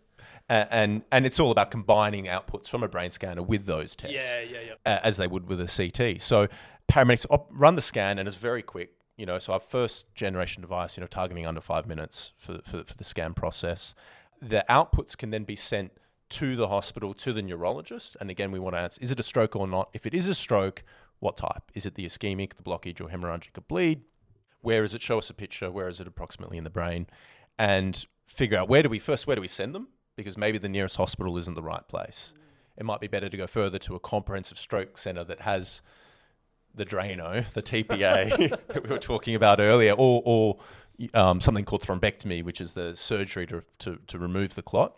Uh, 0.51 0.67
and 0.71 1.03
and 1.13 1.25
it's 1.27 1.39
all 1.39 1.53
about 1.53 1.71
combining 1.71 2.25
outputs 2.25 2.69
from 2.69 2.83
a 2.83 2.89
brain 2.89 3.13
scanner 3.13 3.41
with 3.43 3.67
those 3.67 3.95
tests. 3.95 4.17
Yeah, 4.17 4.41
yeah, 4.41 4.59
yeah. 4.67 4.75
Uh, 4.85 4.99
as 5.05 5.17
they 5.17 5.29
would 5.29 5.47
with 5.47 5.61
a 5.61 5.67
CT. 5.67 6.21
So 6.21 6.49
paramedics 6.91 7.25
op- 7.31 7.49
run 7.53 7.77
the 7.77 7.83
scan 7.83 8.19
and 8.19 8.27
it's 8.27 8.37
very 8.37 8.61
quick. 8.63 8.95
You 9.17 9.27
know, 9.27 9.39
so 9.39 9.53
our 9.53 9.61
first 9.61 10.13
generation 10.15 10.61
device, 10.61 10.97
you 10.97 11.03
know, 11.03 11.07
targeting 11.07 11.47
under 11.47 11.61
five 11.61 11.87
minutes 11.87 12.33
for, 12.37 12.61
for, 12.65 12.83
for 12.83 12.95
the 12.95 13.05
scan 13.05 13.33
process. 13.33 13.95
The 14.43 14.65
outputs 14.69 15.17
can 15.17 15.31
then 15.31 15.45
be 15.45 15.57
sent 15.57 15.93
to 16.31 16.57
the 16.57 16.69
hospital, 16.69 17.13
to 17.15 17.33
the 17.33 17.43
neurologist. 17.43 18.17
And 18.21 18.31
again, 18.31 18.51
we 18.51 18.59
want 18.59 18.75
to 18.75 18.81
answer, 18.81 18.99
is 19.03 19.11
it 19.11 19.21
a 19.21 19.23
stroke 19.23 19.55
or 19.55 19.69
not? 19.69 19.91
If 19.93 20.07
it 20.07 20.15
is 20.15 20.27
a 20.27 20.35
stroke, 20.35 20.83
what 21.19 21.37
type? 21.37 21.71
Is 21.75 21.85
it 21.87 21.97
the 21.97 22.07
ischemic, 22.07 22.55
the 22.55 22.63
blockage, 22.63 23.01
or 23.01 23.09
hemorrhagic 23.09 23.59
or 23.59 23.61
bleed? 23.61 24.03
Where 24.63 24.85
is 24.85 24.95
it? 24.95 25.03
Show 25.03 25.19
us 25.19 25.31
a 25.31 25.35
picture. 25.35 25.71
Where 25.71 25.89
is 25.89 26.01
it 26.01 26.07
approximately 26.07 26.59
in 26.59 26.65
the 26.65 26.71
brain? 26.71 27.07
And 27.59 28.05
figure 28.27 28.59
out 28.59 28.69
where 28.69 28.83
do 28.83 28.89
we 28.89 28.99
first, 28.99 29.27
where 29.27 29.37
do 29.37 29.43
we 29.43 29.49
send 29.49 29.75
them? 29.75 29.89
Because 30.17 30.37
maybe 30.37 30.59
the 30.59 30.69
nearest 30.69 30.97
hospital 30.97 31.37
isn't 31.39 31.55
the 31.55 31.63
right 31.63 31.87
place. 31.89 32.35
It 32.77 32.85
might 32.85 33.01
be 33.01 33.09
better 33.09 33.29
to 33.29 33.37
go 33.37 33.47
further 33.47 33.79
to 33.81 33.95
a 33.95 34.01
comprehensive 34.01 34.59
stroke 34.59 34.97
center 34.97 35.25
that 35.25 35.41
has 35.41 35.83
the 36.75 36.87
Drano, 36.87 37.51
the 37.53 37.63
TPA 37.63 38.51
that 38.69 38.83
we 38.83 38.89
were 38.89 38.99
talking 38.99 39.35
about 39.35 39.61
earlier, 39.61 39.93
or, 39.93 40.23
or 40.25 40.59
um, 41.15 41.41
something 41.41 41.65
called 41.65 41.83
thrombectomy, 41.83 42.43
which 42.43 42.61
is 42.61 42.75
the 42.75 42.95
surgery 42.95 43.47
to, 43.49 43.63
to, 43.81 43.99
to 44.07 44.19
remove 44.19 44.55
the 44.55 44.63
clot. 44.63 44.97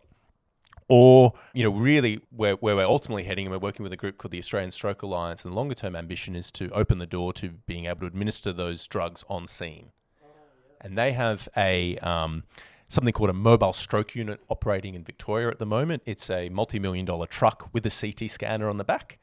Or, 0.95 1.33
you 1.55 1.63
know, 1.63 1.71
really 1.71 2.21
where, 2.29 2.57
where 2.57 2.77
we're 2.77 2.85
ultimately 2.85 3.23
heading, 3.23 3.47
and 3.47 3.51
we're 3.51 3.59
working 3.59 3.83
with 3.83 3.95
a 3.95 3.97
group 3.97 4.19
called 4.19 4.31
the 4.31 4.39
Australian 4.39 4.73
Stroke 4.73 5.01
Alliance, 5.01 5.43
and 5.43 5.55
the 5.55 5.57
longer 5.57 5.75
term 5.75 5.97
ambition 5.97 6.37
is 6.37 6.53
to 6.53 6.69
open 6.73 6.99
the 6.99 7.07
door 7.07 7.33
to 7.33 7.49
being 7.65 7.87
able 7.87 8.01
to 8.01 8.07
administer 8.07 8.53
those 8.53 8.87
drugs 8.87 9.25
on 9.27 9.47
scene. 9.47 9.93
And 10.83 10.99
they 10.99 11.13
have 11.13 11.49
a 11.57 11.97
um, 12.03 12.45
something 12.89 13.15
called 13.15 13.31
a 13.31 13.33
mobile 13.33 13.73
stroke 13.73 14.15
unit 14.15 14.41
operating 14.51 14.95
in 14.95 15.03
Victoria 15.03 15.49
at 15.49 15.59
the 15.59 15.65
moment. 15.65 16.03
It's 16.05 16.29
a 16.29 16.51
multi 16.51 16.79
million 16.79 17.07
dollar 17.07 17.25
truck 17.25 17.71
with 17.73 17.87
a 17.87 17.91
CT 17.91 18.31
scanner 18.31 18.69
on 18.69 18.77
the 18.77 18.85
back 18.85 19.19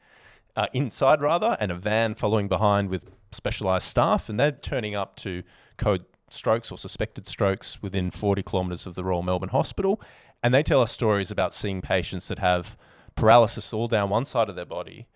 uh, 0.56 0.66
inside 0.72 1.20
rather, 1.20 1.56
and 1.60 1.70
a 1.70 1.76
van 1.76 2.16
following 2.16 2.48
behind 2.48 2.90
with 2.90 3.08
specialised 3.30 3.86
staff, 3.86 4.28
and 4.28 4.40
they're 4.40 4.50
turning 4.50 4.96
up 4.96 5.14
to 5.18 5.44
code 5.76 6.04
strokes 6.30 6.72
or 6.72 6.78
suspected 6.78 7.28
strokes 7.28 7.80
within 7.80 8.10
40 8.10 8.42
kilometres 8.42 8.86
of 8.86 8.96
the 8.96 9.04
Royal 9.04 9.22
Melbourne 9.22 9.50
Hospital, 9.50 10.00
and 10.42 10.54
they 10.54 10.62
tell 10.62 10.80
us 10.80 10.92
stories 10.92 11.30
about 11.30 11.54
seeing 11.54 11.80
patients 11.80 12.28
that 12.28 12.38
have 12.38 12.76
paralysis 13.14 13.72
all 13.72 13.88
down 13.88 14.10
one 14.10 14.24
side 14.24 14.48
of 14.48 14.56
their 14.56 14.64
body, 14.64 15.06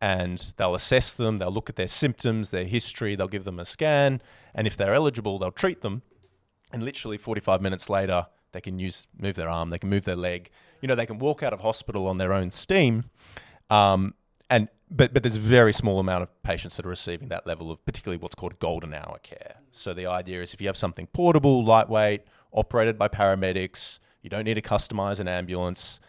and 0.00 0.52
they'll 0.56 0.74
assess 0.74 1.12
them, 1.12 1.38
they'll 1.38 1.50
look 1.50 1.68
at 1.68 1.76
their 1.76 1.88
symptoms, 1.88 2.50
their 2.50 2.64
history, 2.64 3.16
they'll 3.16 3.28
give 3.28 3.44
them 3.44 3.58
a 3.58 3.64
scan, 3.64 4.22
and 4.54 4.66
if 4.66 4.76
they're 4.76 4.94
eligible, 4.94 5.38
they'll 5.38 5.50
treat 5.50 5.80
them, 5.80 6.02
and 6.72 6.82
literally 6.82 7.18
45 7.18 7.60
minutes 7.60 7.90
later, 7.90 8.26
they 8.52 8.60
can 8.60 8.78
use 8.78 9.06
move 9.18 9.36
their 9.36 9.48
arm, 9.48 9.70
they 9.70 9.78
can 9.78 9.90
move 9.90 10.04
their 10.04 10.16
leg, 10.16 10.50
you 10.80 10.88
know, 10.88 10.94
they 10.94 11.06
can 11.06 11.18
walk 11.18 11.42
out 11.42 11.52
of 11.52 11.60
hospital 11.60 12.06
on 12.06 12.18
their 12.18 12.32
own 12.32 12.50
steam. 12.50 13.04
Um, 13.70 14.14
and 14.48 14.68
but 14.90 15.12
but 15.12 15.22
there's 15.22 15.36
a 15.36 15.40
very 15.40 15.72
small 15.72 15.98
amount 15.98 16.22
of 16.22 16.42
patients 16.42 16.76
that 16.76 16.86
are 16.86 16.90
receiving 16.90 17.28
that 17.28 17.46
level 17.46 17.70
of 17.70 17.84
particularly 17.84 18.18
what's 18.18 18.34
called 18.34 18.58
golden 18.58 18.94
hour 18.94 19.18
care. 19.22 19.56
So 19.70 19.92
the 19.92 20.06
idea 20.06 20.40
is 20.40 20.54
if 20.54 20.60
you 20.60 20.66
have 20.68 20.76
something 20.76 21.06
portable, 21.08 21.64
lightweight, 21.64 22.22
operated 22.52 22.98
by 22.98 23.08
paramedics, 23.08 23.98
you 24.22 24.30
don't 24.30 24.44
need 24.44 24.54
to 24.54 24.62
customize 24.62 25.20
an 25.20 25.28
ambulance. 25.28 26.00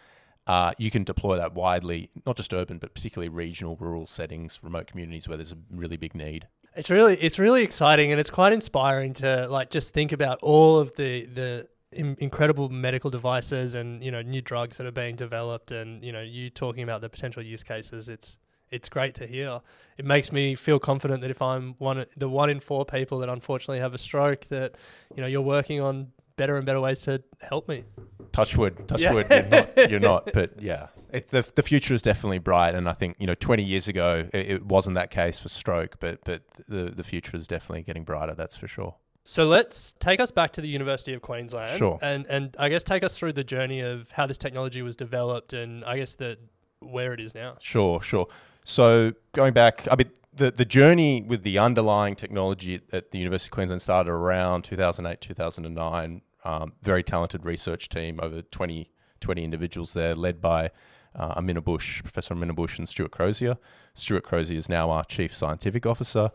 Uh, 0.46 0.72
you 0.78 0.90
can 0.90 1.04
deploy 1.04 1.36
that 1.36 1.54
widely, 1.54 2.10
not 2.26 2.36
just 2.36 2.52
urban, 2.52 2.78
but 2.78 2.94
particularly 2.94 3.28
regional, 3.28 3.76
rural 3.76 4.06
settings, 4.06 4.58
remote 4.62 4.86
communities 4.86 5.28
where 5.28 5.36
there's 5.36 5.52
a 5.52 5.58
really 5.70 5.96
big 5.96 6.14
need. 6.14 6.48
It's 6.76 6.90
really 6.90 7.16
it's 7.16 7.38
really 7.38 7.62
exciting 7.62 8.12
and 8.12 8.20
it's 8.20 8.30
quite 8.30 8.52
inspiring 8.52 9.12
to 9.14 9.48
like 9.48 9.70
just 9.70 9.92
think 9.92 10.12
about 10.12 10.38
all 10.42 10.78
of 10.78 10.94
the 10.94 11.26
the 11.26 11.68
incredible 11.92 12.68
medical 12.68 13.10
devices 13.10 13.74
and 13.74 14.02
you 14.02 14.12
know 14.12 14.22
new 14.22 14.40
drugs 14.40 14.76
that 14.76 14.86
are 14.86 14.92
being 14.92 15.16
developed 15.16 15.72
and 15.72 16.04
you 16.04 16.12
know 16.12 16.20
you 16.20 16.48
talking 16.48 16.84
about 16.84 17.00
the 17.00 17.08
potential 17.08 17.42
use 17.42 17.64
cases 17.64 18.08
it's 18.08 18.38
it's 18.70 18.88
great 18.88 19.12
to 19.12 19.26
hear 19.26 19.60
it 19.96 20.04
makes 20.04 20.30
me 20.30 20.54
feel 20.54 20.78
confident 20.78 21.20
that 21.20 21.32
if 21.32 21.42
i'm 21.42 21.74
one 21.78 22.06
the 22.16 22.28
one 22.28 22.48
in 22.48 22.60
four 22.60 22.84
people 22.84 23.18
that 23.18 23.28
unfortunately 23.28 23.80
have 23.80 23.92
a 23.92 23.98
stroke 23.98 24.46
that 24.46 24.76
you 25.16 25.20
know 25.20 25.26
you're 25.26 25.40
working 25.40 25.80
on 25.80 26.12
better 26.40 26.56
and 26.56 26.64
better 26.64 26.80
ways 26.80 27.00
to 27.02 27.22
help 27.52 27.68
me. 27.68 27.84
touch 28.32 28.56
wood, 28.56 28.74
touch 28.88 29.00
Yeah. 29.02 29.14
wood. 29.14 29.26
You're 29.30 29.42
not, 29.58 29.90
you're 29.90 30.00
not, 30.12 30.22
but 30.38 30.48
yeah, 30.60 30.86
it, 31.12 31.28
the 31.28 31.42
the 31.54 31.62
future 31.62 31.94
is 31.94 32.02
definitely 32.02 32.38
bright. 32.38 32.74
And 32.74 32.88
I 32.88 32.94
think 33.00 33.16
you 33.18 33.26
know, 33.26 33.34
20 33.34 33.62
years 33.62 33.88
ago, 33.88 34.28
it, 34.32 34.44
it 34.54 34.62
wasn't 34.66 34.94
that 34.94 35.10
case 35.10 35.38
for 35.38 35.48
stroke, 35.48 35.96
but 36.00 36.24
but 36.24 36.42
the 36.68 36.84
the 37.00 37.04
future 37.04 37.36
is 37.36 37.46
definitely 37.46 37.82
getting 37.82 38.04
brighter. 38.04 38.34
That's 38.34 38.56
for 38.56 38.68
sure. 38.68 38.94
So 39.24 39.44
let's 39.46 39.92
take 39.98 40.18
us 40.18 40.30
back 40.30 40.50
to 40.52 40.60
the 40.62 40.68
University 40.68 41.12
of 41.12 41.20
Queensland. 41.20 41.78
Sure. 41.78 41.98
And 42.00 42.26
and 42.26 42.56
I 42.58 42.68
guess 42.70 42.82
take 42.84 43.04
us 43.04 43.18
through 43.18 43.34
the 43.34 43.44
journey 43.44 43.80
of 43.80 44.10
how 44.12 44.26
this 44.26 44.38
technology 44.38 44.80
was 44.82 44.96
developed 44.96 45.52
and 45.52 45.84
I 45.84 45.98
guess 45.98 46.14
the 46.14 46.38
where 46.80 47.12
it 47.12 47.20
is 47.20 47.34
now. 47.34 47.56
Sure, 47.60 48.00
sure. 48.00 48.26
So 48.64 49.12
going 49.32 49.52
back, 49.52 49.86
I 49.92 49.96
mean, 49.96 50.10
the, 50.32 50.50
the 50.50 50.64
journey 50.64 51.22
with 51.22 51.42
the 51.42 51.58
underlying 51.58 52.14
technology 52.14 52.76
at, 52.76 52.82
at 52.92 53.10
the 53.10 53.18
University 53.18 53.48
of 53.48 53.52
Queensland 53.52 53.82
started 53.82 54.10
around 54.10 54.62
2008, 54.62 55.20
2009. 55.20 56.22
Um, 56.44 56.72
very 56.82 57.02
talented 57.02 57.44
research 57.44 57.88
team, 57.88 58.18
over 58.22 58.42
20, 58.42 58.90
20 59.20 59.44
individuals 59.44 59.92
there, 59.92 60.14
led 60.14 60.40
by 60.40 60.70
uh, 61.14 61.34
Amin 61.36 61.56
Abbosh, 61.56 62.02
Professor 62.02 62.34
Amin 62.34 62.50
Abbosh 62.50 62.78
and 62.78 62.88
Stuart 62.88 63.10
Crozier. 63.10 63.56
Stuart 63.94 64.22
Crozier 64.22 64.56
is 64.56 64.68
now 64.68 64.90
our 64.90 65.04
Chief 65.04 65.34
Scientific 65.34 65.86
Officer. 65.86 66.30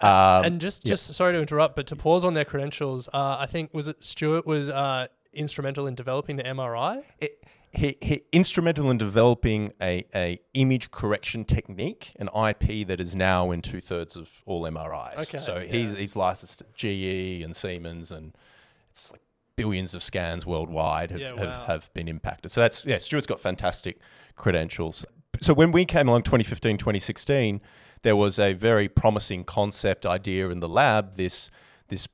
Um, 0.00 0.44
and 0.44 0.60
just 0.60 0.84
yeah. 0.84 0.90
just 0.90 1.12
sorry 1.14 1.32
to 1.32 1.40
interrupt, 1.40 1.74
but 1.74 1.86
to 1.88 1.96
pause 1.96 2.24
on 2.24 2.34
their 2.34 2.44
credentials, 2.44 3.08
uh, 3.12 3.36
I 3.38 3.46
think 3.46 3.74
was 3.74 3.88
it 3.88 4.04
Stuart 4.04 4.46
was 4.46 4.70
uh, 4.70 5.08
instrumental 5.32 5.88
in 5.88 5.96
developing 5.96 6.36
the 6.36 6.44
MRI. 6.44 7.02
it, 7.18 7.42
he, 7.72 7.96
he 8.00 8.22
instrumental 8.32 8.90
in 8.90 8.96
developing 8.96 9.72
a, 9.80 10.04
a 10.14 10.40
image 10.54 10.90
correction 10.90 11.44
technique, 11.44 12.12
an 12.18 12.28
IP 12.28 12.86
that 12.86 13.00
is 13.00 13.14
now 13.14 13.50
in 13.50 13.60
two 13.60 13.80
thirds 13.80 14.16
of 14.16 14.30
all 14.46 14.62
MRIs. 14.62 15.18
Okay, 15.18 15.38
so 15.38 15.58
yeah. 15.58 15.64
he's 15.64 15.92
he's 15.94 16.16
licensed 16.16 16.62
at 16.62 16.74
GE 16.74 17.42
and 17.42 17.54
Siemens, 17.54 18.10
and 18.10 18.34
it's 18.90 19.10
like 19.12 19.20
billions 19.58 19.94
of 19.94 20.02
scans 20.02 20.46
worldwide 20.46 21.10
have, 21.10 21.20
Yeah, 21.20 21.36
have, 21.36 21.66
have 21.66 21.94
been 21.94 22.08
impacted. 22.08 22.50
So 22.50 22.60
that's 22.60 22.86
yeah, 22.86 22.98
Stuart's 22.98 23.26
got 23.26 23.40
fantastic 23.40 23.98
credentials. 24.36 25.04
So 25.40 25.52
when 25.52 25.72
we 25.72 25.84
came 25.84 26.08
along 26.08 26.22
2015, 26.22 26.78
2016, 26.78 27.60
there 28.02 28.16
was 28.16 28.38
a 28.38 28.52
very 28.54 28.88
promising 28.88 29.44
concept 29.44 30.06
idea 30.06 30.48
in 30.48 30.60
the 30.60 30.68
lab. 30.68 31.16
This 31.16 31.50
this 31.88 32.08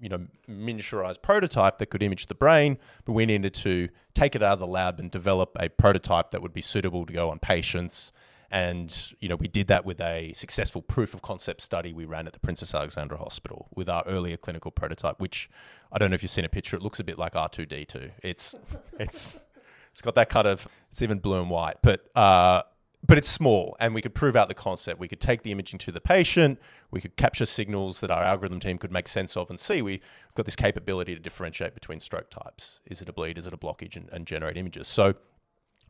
you 0.00 0.08
know 0.08 0.26
miniaturized 0.48 1.20
prototype 1.22 1.78
that 1.78 1.86
could 1.86 2.02
image 2.02 2.26
the 2.26 2.34
brain, 2.34 2.78
but 3.04 3.12
we 3.12 3.26
needed 3.26 3.54
to 3.54 3.88
take 4.14 4.34
it 4.36 4.42
out 4.42 4.54
of 4.54 4.58
the 4.60 4.66
lab 4.66 5.00
and 5.00 5.10
develop 5.10 5.56
a 5.58 5.68
prototype 5.68 6.30
that 6.30 6.40
would 6.42 6.52
be 6.52 6.62
suitable 6.62 7.04
to 7.06 7.12
go 7.12 7.30
on 7.30 7.38
patients. 7.38 8.12
And 8.54 9.14
you 9.18 9.28
know 9.28 9.34
we 9.34 9.48
did 9.48 9.66
that 9.66 9.84
with 9.84 10.00
a 10.00 10.32
successful 10.32 10.80
proof 10.80 11.12
of 11.12 11.22
concept 11.22 11.60
study 11.60 11.92
we 11.92 12.04
ran 12.04 12.28
at 12.28 12.34
the 12.34 12.38
Princess 12.38 12.72
Alexandra 12.72 13.18
Hospital 13.18 13.66
with 13.74 13.88
our 13.88 14.04
earlier 14.06 14.36
clinical 14.36 14.70
prototype, 14.70 15.18
which 15.18 15.50
I 15.90 15.98
don't 15.98 16.10
know 16.10 16.14
if 16.14 16.22
you've 16.22 16.30
seen 16.30 16.44
a 16.44 16.48
picture. 16.48 16.76
It 16.76 16.82
looks 16.82 17.00
a 17.00 17.04
bit 17.04 17.18
like 17.18 17.34
R 17.34 17.48
two 17.48 17.66
D 17.66 17.84
two. 17.84 18.12
It's 18.22 18.54
it's 19.00 19.40
it's 19.90 20.02
got 20.02 20.14
that 20.14 20.28
kind 20.28 20.46
of 20.46 20.68
it's 20.92 21.02
even 21.02 21.18
blue 21.18 21.40
and 21.40 21.50
white, 21.50 21.78
but 21.82 22.08
uh, 22.14 22.62
but 23.04 23.18
it's 23.18 23.28
small, 23.28 23.76
and 23.80 23.92
we 23.92 24.00
could 24.00 24.14
prove 24.14 24.36
out 24.36 24.46
the 24.46 24.54
concept. 24.54 25.00
We 25.00 25.08
could 25.08 25.20
take 25.20 25.42
the 25.42 25.50
imaging 25.50 25.80
to 25.80 25.90
the 25.90 26.00
patient. 26.00 26.60
We 26.92 27.00
could 27.00 27.16
capture 27.16 27.46
signals 27.46 28.02
that 28.02 28.10
our 28.12 28.22
algorithm 28.22 28.60
team 28.60 28.78
could 28.78 28.92
make 28.92 29.08
sense 29.08 29.36
of 29.36 29.50
and 29.50 29.58
see. 29.58 29.82
We've 29.82 30.00
got 30.36 30.44
this 30.44 30.54
capability 30.54 31.12
to 31.16 31.20
differentiate 31.20 31.74
between 31.74 31.98
stroke 31.98 32.30
types. 32.30 32.78
Is 32.86 33.02
it 33.02 33.08
a 33.08 33.12
bleed? 33.12 33.36
Is 33.36 33.48
it 33.48 33.52
a 33.52 33.56
blockage? 33.56 33.96
And, 33.96 34.08
and 34.12 34.28
generate 34.28 34.56
images. 34.56 34.86
So 34.86 35.16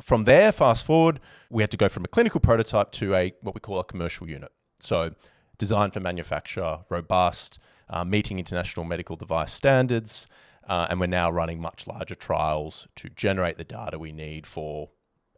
from 0.01 0.25
there, 0.25 0.53
fast 0.53 0.85
forward, 0.85 1.21
we 1.51 1.63
had 1.63 1.71
to 1.71 1.77
go 1.77 1.89
from 1.89 2.05
a 2.05 2.09
clinical 2.09 2.41
prototype 2.41 2.91
to 2.93 3.15
a 3.15 3.33
what 3.41 3.55
we 3.55 3.61
call 3.61 3.79
a 3.79 3.85
commercial 3.85 4.29
unit. 4.29 4.53
So 4.81 5.15
designed 5.59 5.95
for 5.95 6.01
manufacture, 6.01 6.81
robust, 6.89 7.59
uh, 7.89 8.05
meeting 8.05 8.39
international 8.39 8.85
medical 8.85 9.17
device 9.17 9.53
standards, 9.53 10.27
uh, 10.69 10.87
and 10.91 10.99
we're 10.99 11.07
now 11.07 11.31
running 11.31 11.61
much 11.61 11.87
larger 11.87 12.15
trials 12.15 12.89
to 12.97 13.09
generate 13.11 13.59
the 13.59 13.65
data 13.65 13.99
we 13.99 14.13
need 14.13 14.47
for 14.47 14.91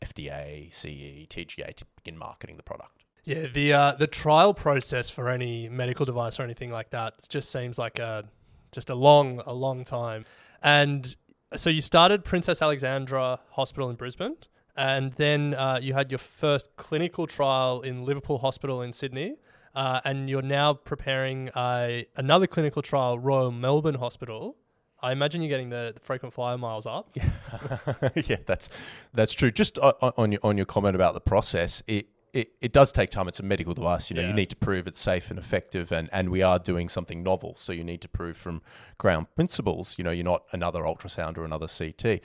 FDA, 0.05 0.73
CE, 0.73 1.27
TGA 1.29 1.75
to 1.75 1.85
begin 1.97 2.19
marketing 2.19 2.57
the 2.57 2.63
product. 2.63 3.05
Yeah, 3.25 3.47
the 3.53 3.73
uh, 3.73 3.93
the 3.93 4.07
trial 4.07 4.55
process 4.55 5.11
for 5.11 5.29
any 5.29 5.69
medical 5.69 6.07
device 6.07 6.39
or 6.39 6.45
anything 6.45 6.71
like 6.71 6.91
that 6.91 7.29
just 7.29 7.51
seems 7.51 7.77
like 7.77 7.99
a 7.99 8.25
just 8.71 8.89
a 8.89 8.95
long 8.95 9.43
a 9.45 9.53
long 9.53 9.83
time. 9.83 10.25
And 10.63 11.15
so 11.55 11.71
you 11.71 11.81
started 11.81 12.25
Princess 12.25 12.61
Alexandra 12.61 13.41
Hospital 13.51 13.89
in 13.91 13.97
Brisbane, 13.97 14.37
and 14.77 15.13
then 15.15 15.55
uh, 15.55 15.79
you 15.81 15.95
had 15.95 16.11
your 16.11 16.19
first 16.19 16.71
clinical 16.77 17.27
trial 17.27 17.81
in 17.81 18.05
Liverpool 18.05 18.39
Hospital 18.39 18.83
in 18.83 18.93
Sydney. 18.93 19.37
Uh, 19.75 20.01
and 20.07 20.31
you're 20.31 20.41
now 20.41 20.73
preparing 20.73 21.51
a, 21.55 22.07
another 22.17 22.47
clinical 22.47 22.81
trial, 22.81 23.19
Royal 23.19 23.51
Melbourne 23.53 23.97
Hospital. 23.97 24.57
I 25.03 25.13
imagine 25.13 25.43
you're 25.43 25.51
getting 25.51 25.69
the, 25.69 25.93
the 25.95 26.01
frequent 26.01 26.33
flyer 26.33 26.57
miles 26.57 26.87
up. 26.87 27.11
yeah, 28.15 28.39
that's 28.47 28.71
that's 29.13 29.35
true. 29.35 29.51
Just 29.51 29.77
o- 29.79 29.93
o- 30.01 30.15
on 30.17 30.33
your 30.33 30.41
on 30.43 30.57
your 30.57 30.65
comment 30.65 30.95
about 30.95 31.13
the 31.13 31.21
process, 31.21 31.83
it, 31.87 32.07
it, 32.41 32.49
it 32.61 32.73
does 32.73 32.93
take 32.93 33.11
time. 33.11 33.29
It's 33.29 33.41
a 33.41 33.43
medical 33.43 33.75
device. 33.75 34.11
You 34.11 34.17
know, 34.17 34.23
Yeah. 34.23 34.29
you 34.29 34.35
need 34.35 34.51
to 34.51 34.57
prove 34.57 34.87
it's 34.87 35.01
safe 35.01 35.31
and 35.31 35.39
effective, 35.39 35.91
and, 35.93 36.09
and 36.13 36.29
we 36.31 36.43
are 36.43 36.59
doing 36.59 36.89
something 36.89 37.23
novel. 37.23 37.55
So 37.57 37.73
you 37.73 37.83
need 37.85 38.01
to 38.03 38.09
prove 38.09 38.37
from 38.37 38.63
ground 38.99 39.27
principles. 39.35 39.97
You 39.99 40.05
know, 40.05 40.11
you're 40.11 40.25
not 40.25 40.43
another 40.53 40.83
ultrasound 40.83 41.39
or 41.39 41.45
another 41.45 41.67
CT, 41.69 42.21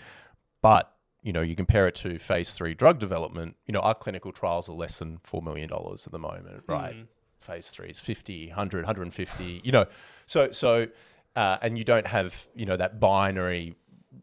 but 0.62 0.94
you 1.24 1.32
know, 1.32 1.42
you 1.42 1.56
compare 1.56 1.88
it 1.88 1.94
to 1.96 2.18
phase 2.18 2.54
three 2.54 2.74
drug 2.74 2.98
development. 3.00 3.56
You 3.68 3.74
know, 3.74 3.80
our 3.82 3.94
clinical 3.96 4.32
trials 4.32 4.68
are 4.68 4.74
less 4.74 4.98
than 5.00 5.20
four 5.24 5.42
million 5.42 5.70
dollars 5.70 6.06
at 6.08 6.12
the 6.12 6.20
moment, 6.20 6.64
right? 6.68 6.96
Mm. 6.96 7.08
phase 7.40 7.70
three 7.70 7.90
is 7.90 8.00
50 8.00 8.48
100 8.50 8.86
150 8.86 9.62
you 9.64 9.72
know 9.72 9.86
so 10.28 10.52
so 10.52 10.88
uh, 11.36 11.58
and 11.64 11.78
you 11.78 11.84
don't 11.84 12.06
have 12.08 12.48
you 12.56 12.66
know 12.68 12.78
that 12.78 13.00
binary 13.00 13.74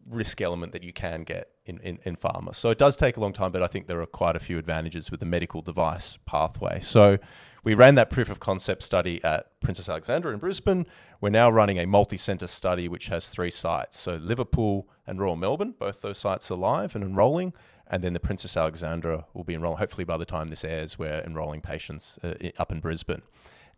risk 0.09 0.41
element 0.41 0.73
that 0.73 0.83
you 0.83 0.93
can 0.93 1.23
get 1.23 1.51
in, 1.65 1.79
in, 1.81 1.99
in 2.05 2.17
pharma 2.17 2.55
so 2.55 2.71
it 2.71 2.79
does 2.79 2.97
take 2.97 3.17
a 3.17 3.21
long 3.21 3.33
time 3.33 3.53
but 3.53 3.63
i 3.63 3.67
think 3.67 3.87
there 3.87 4.01
are 4.01 4.07
quite 4.07 4.37
a 4.37 4.41
few 4.41 4.59
advantages 4.59 5.11
with 5.11 5.21
the 5.21 5.27
medical 5.27 5.63
device 5.63 6.19
pathway 6.27 6.81
so 6.81 7.19
we 7.65 7.75
ran 7.75 7.95
that 7.95 8.11
proof 8.11 8.31
of 8.31 8.41
concept 8.41 8.83
study 8.83 9.23
at 9.25 9.59
princess 9.61 9.89
alexandra 9.89 10.33
in 10.33 10.39
brisbane 10.39 10.87
we're 11.21 11.31
now 11.31 11.51
running 11.51 11.79
a 11.79 11.87
multi-center 11.87 12.47
study 12.47 12.89
which 12.89 13.07
has 13.09 13.29
three 13.29 13.51
sites 13.51 13.99
so 13.99 14.17
liverpool 14.17 14.89
and 15.07 15.21
royal 15.21 15.37
melbourne 15.37 15.75
both 15.79 16.03
those 16.03 16.19
sites 16.19 16.51
are 16.51 16.57
live 16.57 16.95
and 16.95 17.03
enrolling 17.03 17.53
and 17.91 18.05
then 18.05 18.13
the 18.13 18.21
Princess 18.21 18.57
Alexandra 18.57 19.25
will 19.33 19.45
be 19.45 19.55
enrolling. 19.55 19.79
Hopefully, 19.79 20.05
by 20.05 20.17
the 20.17 20.27
time 20.27 20.49
this 20.49 20.65
airs, 20.65 20.99
we're 20.99 21.21
enrolling 21.21 21.61
patients 21.61 22.19
uh, 22.23 22.35
up 22.59 22.71
in 22.71 22.81
Brisbane. 22.81 23.23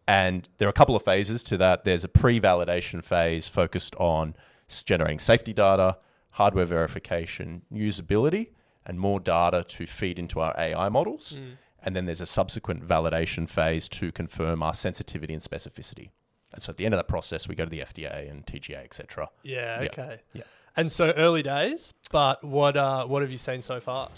And 0.07 0.49
there 0.59 0.67
are 0.67 0.71
a 0.71 0.75
couple 0.75 0.97
of 0.97 1.05
phases 1.05 1.45
to 1.45 1.57
that. 1.59 1.85
There's 1.85 2.03
a 2.03 2.09
pre-validation 2.09 3.05
phase 3.05 3.49
focused 3.49 3.95
on 3.97 4.35
generating 4.83 5.19
safety 5.19 5.53
data, 5.53 5.99
hardware 6.31 6.65
verification, 6.67 7.63
usability, 7.73 8.49
and 8.87 8.99
more 8.99 9.21
data 9.21 9.63
to 9.65 9.87
feed 9.87 10.19
into 10.19 10.41
our 10.41 10.55
AI 10.59 10.89
models. 10.89 11.37
And 11.83 11.97
then 11.97 12.07
there's 12.07 12.21
a 12.21 12.27
subsequent 12.27 12.87
validation 12.87 13.49
phase 13.49 13.89
to 13.91 14.13
confirm 14.13 14.63
our 14.63 14.75
sensitivity 14.75 15.33
and 15.33 15.43
specificity. 15.43 16.11
And 16.53 16.63
so 16.63 16.71
at 16.71 16.77
the 16.77 16.85
end 16.85 16.95
of 16.95 16.99
that 16.99 17.09
process, 17.09 17.49
we 17.49 17.55
go 17.55 17.65
to 17.65 17.71
the 17.71 17.81
FDA 17.81 18.31
and 18.31 18.45
TGA, 18.45 18.85
etc. 18.85 19.31
Yeah, 19.43 19.83
Yeah, 19.83 19.89
okay. 19.89 20.19
yeah. 20.35 20.43
And 20.77 20.91
so 20.91 21.13
early 21.17 21.43
days, 21.43 21.95
but 22.11 22.43
what 22.45 22.77
uh, 22.77 23.05
what 23.07 23.23
have 23.23 23.31
you 23.31 23.39
seen 23.39 23.63
so 23.63 23.81
far? 23.81 24.09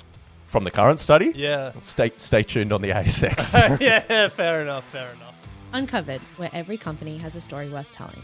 From 0.46 0.64
the 0.64 0.70
current 0.70 1.00
study, 1.00 1.32
Yeah. 1.34 1.72
stay, 1.82 2.12
stay 2.16 2.42
tuned 2.42 2.72
on 2.74 2.82
the 2.82 2.90
ASX. 2.90 3.80
yeah, 3.80 4.28
fair 4.28 4.60
enough, 4.60 4.84
fair 4.90 5.10
enough. 5.14 5.34
Uncovered, 5.72 6.20
where 6.36 6.50
every 6.52 6.76
company 6.76 7.16
has 7.18 7.36
a 7.36 7.40
story 7.40 7.68
worth 7.70 7.90
telling. 7.90 8.20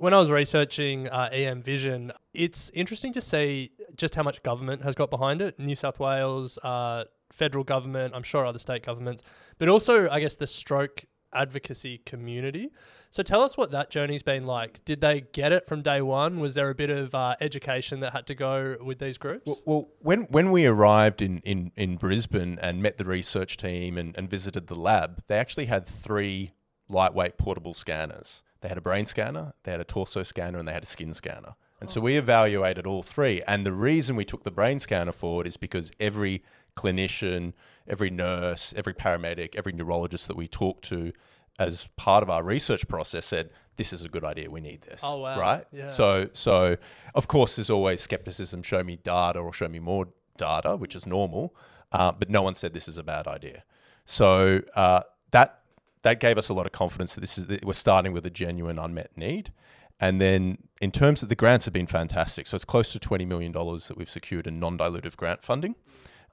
When 0.00 0.14
I 0.14 0.16
was 0.16 0.30
researching 0.30 1.08
uh, 1.08 1.28
EM 1.30 1.60
Vision, 1.60 2.10
it's 2.32 2.70
interesting 2.72 3.12
to 3.12 3.20
see 3.20 3.72
just 3.94 4.14
how 4.14 4.22
much 4.22 4.42
government 4.42 4.82
has 4.82 4.94
got 4.94 5.10
behind 5.10 5.42
it. 5.42 5.58
New 5.58 5.76
South 5.76 6.00
Wales, 6.00 6.56
uh, 6.62 7.04
federal 7.30 7.64
government, 7.64 8.14
I'm 8.14 8.22
sure 8.22 8.46
other 8.46 8.58
state 8.58 8.82
governments, 8.82 9.22
but 9.58 9.68
also, 9.68 10.08
I 10.08 10.20
guess, 10.20 10.36
the 10.36 10.46
stroke 10.46 11.04
advocacy 11.34 11.98
community. 12.06 12.70
So 13.10 13.22
tell 13.22 13.42
us 13.42 13.58
what 13.58 13.72
that 13.72 13.90
journey's 13.90 14.22
been 14.22 14.46
like. 14.46 14.82
Did 14.86 15.02
they 15.02 15.20
get 15.34 15.52
it 15.52 15.66
from 15.66 15.82
day 15.82 16.00
one? 16.00 16.40
Was 16.40 16.54
there 16.54 16.70
a 16.70 16.74
bit 16.74 16.88
of 16.88 17.14
uh, 17.14 17.36
education 17.42 18.00
that 18.00 18.14
had 18.14 18.26
to 18.28 18.34
go 18.34 18.78
with 18.82 19.00
these 19.00 19.18
groups? 19.18 19.44
Well, 19.44 19.58
well, 19.66 19.88
when 19.98 20.22
when 20.30 20.50
we 20.50 20.64
arrived 20.64 21.20
in, 21.20 21.40
in, 21.40 21.72
in 21.76 21.96
Brisbane 21.96 22.58
and 22.62 22.82
met 22.82 22.96
the 22.96 23.04
research 23.04 23.58
team 23.58 23.98
and, 23.98 24.16
and 24.16 24.30
visited 24.30 24.68
the 24.68 24.76
lab, 24.76 25.22
they 25.28 25.36
actually 25.36 25.66
had 25.66 25.86
three 25.86 26.52
lightweight 26.88 27.36
portable 27.36 27.74
scanners. 27.74 28.42
They 28.60 28.68
had 28.68 28.78
a 28.78 28.82
brain 28.82 29.06
scanner, 29.06 29.54
they 29.64 29.70
had 29.70 29.80
a 29.80 29.84
torso 29.84 30.22
scanner, 30.22 30.58
and 30.58 30.68
they 30.68 30.72
had 30.72 30.82
a 30.82 30.86
skin 30.86 31.14
scanner. 31.14 31.54
And 31.80 31.88
so 31.88 32.00
we 32.00 32.16
evaluated 32.16 32.86
all 32.86 33.02
three. 33.02 33.42
And 33.46 33.64
the 33.64 33.72
reason 33.72 34.14
we 34.14 34.26
took 34.26 34.44
the 34.44 34.50
brain 34.50 34.80
scanner 34.80 35.12
forward 35.12 35.46
is 35.46 35.56
because 35.56 35.90
every 35.98 36.44
clinician, 36.76 37.54
every 37.88 38.10
nurse, 38.10 38.74
every 38.76 38.92
paramedic, 38.92 39.56
every 39.56 39.72
neurologist 39.72 40.28
that 40.28 40.36
we 40.36 40.46
talked 40.46 40.84
to 40.84 41.12
as 41.58 41.88
part 41.96 42.22
of 42.22 42.28
our 42.28 42.42
research 42.42 42.86
process 42.86 43.24
said, 43.26 43.50
this 43.76 43.94
is 43.94 44.04
a 44.04 44.10
good 44.10 44.24
idea. 44.24 44.50
We 44.50 44.60
need 44.60 44.82
this. 44.82 45.00
Oh, 45.02 45.20
wow. 45.20 45.40
Right? 45.40 45.64
Yeah. 45.72 45.86
So, 45.86 46.28
so 46.34 46.76
of 47.14 47.28
course, 47.28 47.56
there's 47.56 47.70
always 47.70 48.02
skepticism. 48.02 48.62
Show 48.62 48.82
me 48.82 48.96
data 48.96 49.38
or 49.38 49.52
show 49.54 49.68
me 49.68 49.78
more 49.78 50.08
data, 50.36 50.76
which 50.76 50.94
is 50.94 51.06
normal. 51.06 51.54
Uh, 51.92 52.12
but 52.12 52.28
no 52.28 52.42
one 52.42 52.54
said 52.54 52.74
this 52.74 52.88
is 52.88 52.98
a 52.98 53.02
bad 53.02 53.26
idea. 53.26 53.64
So 54.04 54.60
uh, 54.74 55.02
that 55.30 55.59
that 56.02 56.20
gave 56.20 56.38
us 56.38 56.48
a 56.48 56.54
lot 56.54 56.66
of 56.66 56.72
confidence 56.72 57.14
that 57.14 57.20
this 57.20 57.38
is 57.38 57.46
that 57.46 57.64
we're 57.64 57.72
starting 57.72 58.12
with 58.12 58.24
a 58.26 58.30
genuine 58.30 58.78
unmet 58.78 59.16
need. 59.16 59.52
And 60.00 60.20
then 60.20 60.56
in 60.80 60.90
terms 60.92 61.22
of 61.22 61.28
the 61.28 61.34
grants 61.34 61.66
have 61.66 61.74
been 61.74 61.86
fantastic. 61.86 62.46
So 62.46 62.56
it's 62.56 62.64
close 62.64 62.90
to 62.92 62.98
$20 62.98 63.26
million 63.26 63.52
that 63.52 63.94
we've 63.96 64.10
secured 64.10 64.46
in 64.46 64.58
non-dilutive 64.58 65.14
grant 65.16 65.42
funding. 65.42 65.74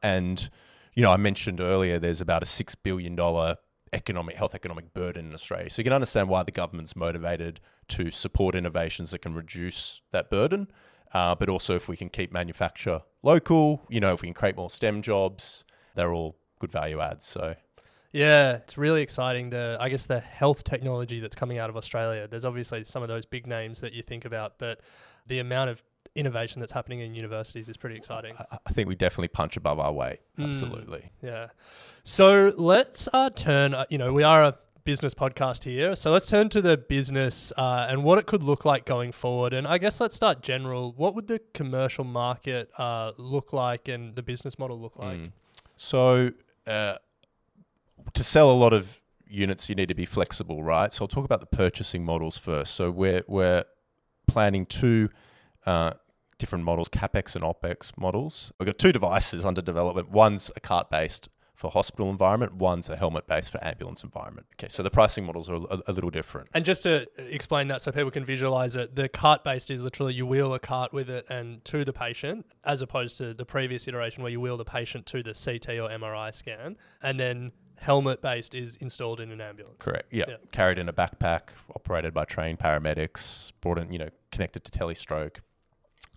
And, 0.02 0.50
you 0.94 1.04
know, 1.04 1.12
I 1.12 1.18
mentioned 1.18 1.60
earlier 1.60 2.00
there's 2.00 2.22
about 2.22 2.44
a 2.44 2.46
$6 2.46 2.76
billion 2.82 3.18
economic 3.94 4.36
health 4.36 4.56
economic 4.56 4.94
burden 4.94 5.28
in 5.28 5.34
Australia. 5.34 5.70
So 5.70 5.82
you 5.82 5.84
can 5.84 5.94
understand 5.94 6.30
why 6.30 6.44
the 6.44 6.52
government's 6.52 6.96
motivated 6.96 7.60
to 7.90 8.10
support 8.10 8.56
innovations 8.56 9.12
that 9.12 9.20
can 9.20 9.34
reduce 9.34 10.02
that 10.12 10.30
burden. 10.30 10.70
Uh, 11.14 11.36
but 11.36 11.50
also 11.50 11.76
if 11.76 11.90
we 11.90 11.98
can 11.98 12.10
keep 12.10 12.32
manufacture 12.32 13.02
local, 13.24 13.86
you 13.90 14.00
know, 14.00 14.14
if 14.14 14.22
we 14.22 14.28
can 14.28 14.34
create 14.34 14.56
more 14.56 14.70
STEM 14.70 15.02
jobs, 15.02 15.66
they're 15.96 16.14
all 16.14 16.38
good 16.60 16.72
value 16.72 17.02
adds. 17.02 17.26
So 17.26 17.56
Yeah, 18.12 18.56
it's 18.56 18.78
really 18.78 19.02
exciting. 19.02 19.50
The 19.50 19.78
I 19.80 19.90
guess 19.90 20.06
the 20.06 20.20
health 20.20 20.64
technology 20.64 21.20
that's 21.20 21.36
coming 21.36 21.58
out 21.58 21.70
of 21.70 21.78
Australia. 21.78 22.28
There's 22.28 22.46
obviously 22.46 22.84
some 22.84 23.04
of 23.04 23.10
those 23.10 23.26
big 23.26 23.48
names 23.48 23.82
that 23.82 23.94
you 23.94 24.02
think 24.02 24.26
about, 24.26 24.58
but 24.58 24.82
the 25.28 25.40
amount 25.40 25.70
of 25.70 25.84
innovation 26.16 26.60
that's 26.60 26.72
happening 26.72 27.00
in 27.02 27.14
universities 27.14 27.70
is 27.70 27.78
pretty 27.78 27.96
exciting. 27.96 28.36
I, 28.66 28.72
think 28.74 28.90
we 28.90 28.96
definitely 28.96 29.28
punch 29.28 29.56
above 29.56 29.80
our 29.80 29.94
weight. 29.94 30.20
Mm. 30.38 30.50
Absolutely. 30.50 31.12
Yeah. 31.22 31.48
So 32.04 32.54
let's 32.58 33.08
uh, 33.14 33.30
turn. 33.30 33.74
Uh, 33.74 33.86
you 33.90 33.98
know, 33.98 34.12
we 34.12 34.24
are 34.24 34.44
a 34.44 34.56
business 34.84 35.14
podcast 35.14 35.64
here, 35.64 35.96
so 35.96 36.12
let's 36.12 36.28
turn 36.28 36.50
to 36.50 36.62
the 36.62 36.78
business 36.78 37.52
uh, 37.58 37.88
and 37.90 38.04
what 38.04 38.18
it 38.18 38.26
could 38.26 38.42
look 38.42 38.66
like 38.66 38.86
going 38.86 39.12
forward. 39.12 39.54
And 39.54 39.68
I 39.68 39.78
guess 39.78 40.02
let's 40.02 40.16
start 40.16 40.42
general. 40.42 40.94
What 40.94 41.14
would 41.14 41.28
the 41.28 41.40
commercial 41.54 42.04
market 42.04 42.72
uh, 42.78 43.12
look 43.18 43.54
like, 43.54 43.88
and 43.88 44.16
the 44.16 44.24
business 44.24 44.58
model 44.58 44.80
look 44.80 44.98
like? 44.98 45.20
Mm. 45.20 45.32
So, 45.76 46.32
uh, 46.66 46.96
to 48.18 48.24
sell 48.24 48.52
a 48.52 48.54
lot 48.54 48.74
of 48.74 49.02
units, 49.28 49.70
you 49.70 49.76
need 49.76 49.90
to 49.90 49.96
be 49.96 50.06
flexible, 50.06 50.64
right? 50.64 50.92
So, 50.92 51.04
I'll 51.04 51.08
talk 51.08 51.26
about 51.26 51.40
the 51.40 51.58
purchasing 51.58 52.04
models 52.04 52.38
first. 52.38 52.74
So, 52.74 52.92
we're, 52.92 53.24
we're 53.28 53.64
planning 54.28 54.66
two 54.66 55.10
uh, 55.66 55.94
different 56.38 56.64
models 56.64 56.90
capex 56.90 57.36
and 57.36 57.44
opex 57.44 57.98
models. 57.98 58.52
We've 58.60 58.68
got 58.68 58.78
two 58.78 58.92
devices 58.92 59.46
under 59.46 59.62
development. 59.62 60.12
One's 60.12 60.52
a 60.56 60.60
cart 60.60 60.90
based 60.90 61.30
for 61.58 61.72
hospital 61.72 62.12
environment, 62.12 62.54
one's 62.54 62.88
a 62.88 62.96
helmet 62.96 63.26
based 63.26 63.52
for 63.52 63.64
ambulance 63.66 64.04
environment. 64.04 64.46
Okay, 64.54 64.68
so 64.70 64.84
the 64.84 64.92
pricing 64.92 65.26
models 65.26 65.50
are 65.50 65.56
a, 65.56 65.82
a 65.88 65.92
little 65.92 66.12
different. 66.12 66.48
And 66.54 66.64
just 66.64 66.84
to 66.84 67.08
explain 67.18 67.68
that 67.70 67.82
so 67.82 67.92
people 67.92 68.12
can 68.12 68.24
visualize 68.24 68.76
it, 68.76 68.96
the 68.96 69.10
cart 69.10 69.44
based 69.44 69.72
is 69.72 69.84
literally 69.84 70.14
you 70.14 70.28
wheel 70.28 70.54
a 70.54 70.60
cart 70.60 70.94
with 70.94 71.10
it 71.10 71.26
and 71.30 71.66
to 71.66 71.84
the 71.84 71.92
patient, 71.92 72.46
as 72.64 72.84
opposed 72.84 73.18
to 73.18 73.34
the 73.34 73.44
previous 73.44 73.88
iteration 73.88 74.22
where 74.22 74.32
you 74.32 74.40
wheel 74.40 74.56
the 74.56 74.66
patient 74.66 75.08
to 75.08 75.24
the 75.24 75.34
CT 75.34 75.80
or 75.80 75.90
MRI 75.90 76.32
scan. 76.32 76.78
And 77.02 77.20
then 77.20 77.52
helmet 77.80 78.22
based 78.22 78.56
is 78.56 78.76
installed 78.78 79.20
in 79.20 79.32
an 79.32 79.42
ambulance. 79.42 79.78
Correct. 79.80 80.12
Yeah. 80.12 80.26
Yeah. 80.28 80.36
Carried 80.52 80.80
in 80.80 80.90
a 80.90 80.94
backpack, 80.94 81.50
operated 81.76 82.14
by 82.14 82.26
trained 82.26 82.60
paramedics, 82.60 83.52
brought 83.62 83.78
in, 83.78 83.92
you 83.92 84.00
know, 84.00 84.10
connected 84.32 84.64
to 84.64 84.72
telestroke. 84.72 85.38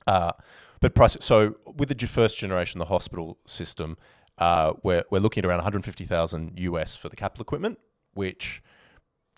Uh, 0.06 0.32
but 0.80 0.94
price. 0.94 1.16
So 1.20 1.56
with 1.76 1.88
the 1.88 2.06
first 2.06 2.38
generation, 2.38 2.78
the 2.78 2.86
hospital 2.86 3.38
system, 3.46 3.98
uh, 4.38 4.72
we're 4.82 5.04
we're 5.10 5.20
looking 5.20 5.44
at 5.44 5.48
around 5.48 5.58
150,000 5.58 6.52
US 6.56 6.96
for 6.96 7.08
the 7.08 7.16
capital 7.16 7.42
equipment, 7.42 7.78
which 8.14 8.62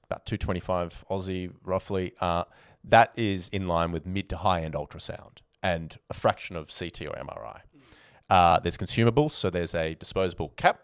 about 0.05 0.25
225 0.27 1.05
Aussie 1.11 1.53
roughly. 1.65 2.15
Uh, 2.21 2.45
that 2.85 3.13
is 3.17 3.49
in 3.49 3.67
line 3.67 3.93
with 3.93 4.07
mid 4.07 4.29
to 4.31 4.37
high 4.39 4.63
end 4.63 4.75
ultrasound 4.75 5.39
and 5.63 5.99
a 6.11 6.15
fraction 6.15 6.57
of 6.57 6.69
CT 6.77 7.03
or 7.03 7.15
MRI. 7.15 7.61
Uh, 8.31 8.59
there's 8.61 8.79
consumables, 8.79 9.33
so 9.33 9.51
there's 9.51 9.75
a 9.75 9.95
disposable 9.95 10.51
cap. 10.57 10.81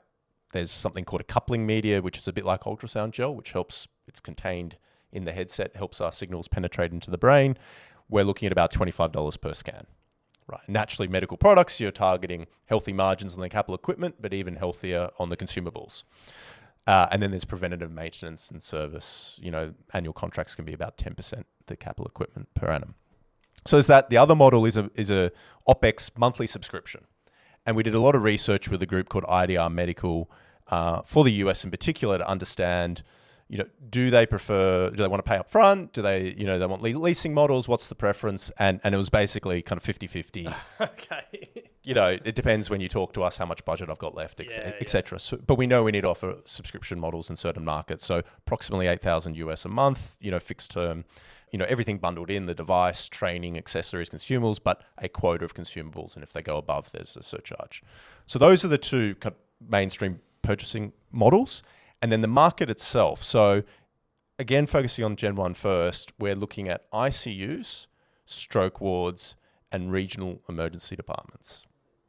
There's 0.52 0.70
something 0.70 1.04
called 1.04 1.20
a 1.20 1.24
coupling 1.24 1.66
media, 1.66 2.00
which 2.00 2.18
is 2.18 2.26
a 2.26 2.32
bit 2.32 2.44
like 2.44 2.62
ultrasound 2.62 3.12
gel, 3.12 3.34
which 3.34 3.52
helps. 3.52 3.88
It's 4.06 4.20
contained 4.20 4.76
in 5.12 5.24
the 5.24 5.32
headset, 5.32 5.76
helps 5.76 6.00
our 6.00 6.12
signals 6.12 6.48
penetrate 6.48 6.92
into 6.92 7.10
the 7.10 7.18
brain. 7.18 7.58
We're 8.08 8.24
looking 8.24 8.46
at 8.46 8.52
about 8.52 8.70
twenty-five 8.70 9.12
dollars 9.12 9.36
per 9.36 9.54
scan. 9.54 9.86
Right. 10.46 10.66
Naturally, 10.66 11.08
medical 11.08 11.36
products, 11.36 11.78
you're 11.78 11.90
targeting 11.90 12.46
healthy 12.66 12.94
margins 12.94 13.34
on 13.34 13.40
the 13.40 13.50
capital 13.50 13.74
equipment, 13.74 14.16
but 14.18 14.32
even 14.32 14.56
healthier 14.56 15.10
on 15.18 15.28
the 15.28 15.36
consumables. 15.36 16.04
Uh, 16.86 17.06
and 17.10 17.22
then 17.22 17.30
there's 17.30 17.44
preventative 17.44 17.90
maintenance 17.90 18.50
and 18.50 18.62
service. 18.62 19.38
You 19.42 19.50
know, 19.50 19.74
annual 19.92 20.14
contracts 20.14 20.54
can 20.54 20.64
be 20.64 20.72
about 20.72 20.96
10% 20.96 21.44
the 21.66 21.76
capital 21.76 22.06
equipment 22.06 22.48
per 22.54 22.68
annum. 22.68 22.94
So 23.66 23.76
is 23.76 23.86
that 23.88 24.08
the 24.08 24.16
other 24.16 24.34
model 24.34 24.64
is 24.64 24.78
a 24.78 24.90
is 24.94 25.10
a 25.10 25.30
OPEX 25.68 26.16
monthly 26.16 26.46
subscription, 26.46 27.04
and 27.66 27.76
we 27.76 27.82
did 27.82 27.94
a 27.94 28.00
lot 28.00 28.14
of 28.14 28.22
research 28.22 28.68
with 28.68 28.82
a 28.82 28.86
group 28.86 29.08
called 29.08 29.24
IDR 29.24 29.70
Medical 29.72 30.30
uh, 30.68 31.02
for 31.02 31.24
the 31.24 31.32
US 31.32 31.64
in 31.64 31.70
particular 31.70 32.18
to 32.18 32.28
understand, 32.28 33.02
you 33.48 33.58
know, 33.58 33.66
do 33.88 34.10
they 34.10 34.26
prefer, 34.26 34.90
do 34.90 34.96
they 34.96 35.08
want 35.08 35.24
to 35.24 35.28
pay 35.28 35.36
up 35.36 35.48
front? 35.50 35.92
Do 35.92 36.02
they, 36.02 36.34
you 36.36 36.44
know, 36.44 36.58
they 36.58 36.66
want 36.66 36.82
le- 36.82 36.98
leasing 36.98 37.32
models? 37.32 37.66
What's 37.68 37.88
the 37.88 37.94
preference? 37.94 38.50
And 38.58 38.80
and 38.84 38.94
it 38.94 38.98
was 38.98 39.08
basically 39.08 39.62
kind 39.62 39.80
of 39.80 39.84
50-50. 39.84 40.54
okay. 40.80 41.64
you 41.84 41.94
know, 41.94 42.08
it 42.08 42.34
depends 42.34 42.68
when 42.68 42.80
you 42.82 42.88
talk 42.88 43.14
to 43.14 43.22
us 43.22 43.38
how 43.38 43.46
much 43.46 43.64
budget 43.64 43.88
I've 43.88 43.98
got 43.98 44.14
left, 44.14 44.40
et, 44.40 44.48
Yeah, 44.50 44.68
yeah. 44.68 44.72
et 44.80 44.90
cetera. 44.90 45.18
So, 45.18 45.38
but 45.38 45.54
we 45.56 45.66
know 45.66 45.82
we 45.82 45.92
need 45.92 46.02
to 46.02 46.08
offer 46.08 46.36
subscription 46.44 47.00
models 47.00 47.30
in 47.30 47.36
certain 47.36 47.64
markets. 47.64 48.04
So 48.04 48.22
approximately 48.46 48.86
8,000 48.86 49.36
US 49.36 49.64
a 49.64 49.68
month, 49.70 50.18
you 50.20 50.30
know, 50.30 50.38
fixed 50.38 50.70
term, 50.70 51.06
you 51.50 51.58
know, 51.58 51.66
everything 51.68 51.98
bundled 51.98 52.30
in, 52.30 52.46
the 52.46 52.54
device, 52.54 53.08
training, 53.08 53.56
accessories, 53.56 54.08
consumables, 54.08 54.58
but 54.62 54.82
a 54.98 55.08
quota 55.08 55.44
of 55.44 55.54
consumables. 55.54 56.14
And 56.14 56.22
if 56.22 56.32
they 56.32 56.42
go 56.42 56.56
above, 56.56 56.92
there's 56.92 57.16
a 57.16 57.22
surcharge. 57.22 57.82
So 58.26 58.38
those 58.38 58.64
are 58.64 58.68
the 58.68 58.78
two 58.78 59.16
mainstream 59.66 60.20
purchasing 60.42 60.92
models. 61.12 61.62
And 62.00 62.12
then 62.12 62.20
the 62.20 62.28
market 62.28 62.70
itself. 62.70 63.24
So 63.24 63.62
again, 64.38 64.66
focusing 64.66 65.04
on 65.04 65.16
Gen 65.16 65.34
1 65.34 65.54
first, 65.54 66.12
we're 66.18 66.36
looking 66.36 66.68
at 66.68 66.90
ICUs, 66.92 67.86
stroke 68.24 68.80
wards, 68.80 69.34
and 69.70 69.92
regional 69.92 70.40
emergency 70.48 70.96
departments. 70.96 71.66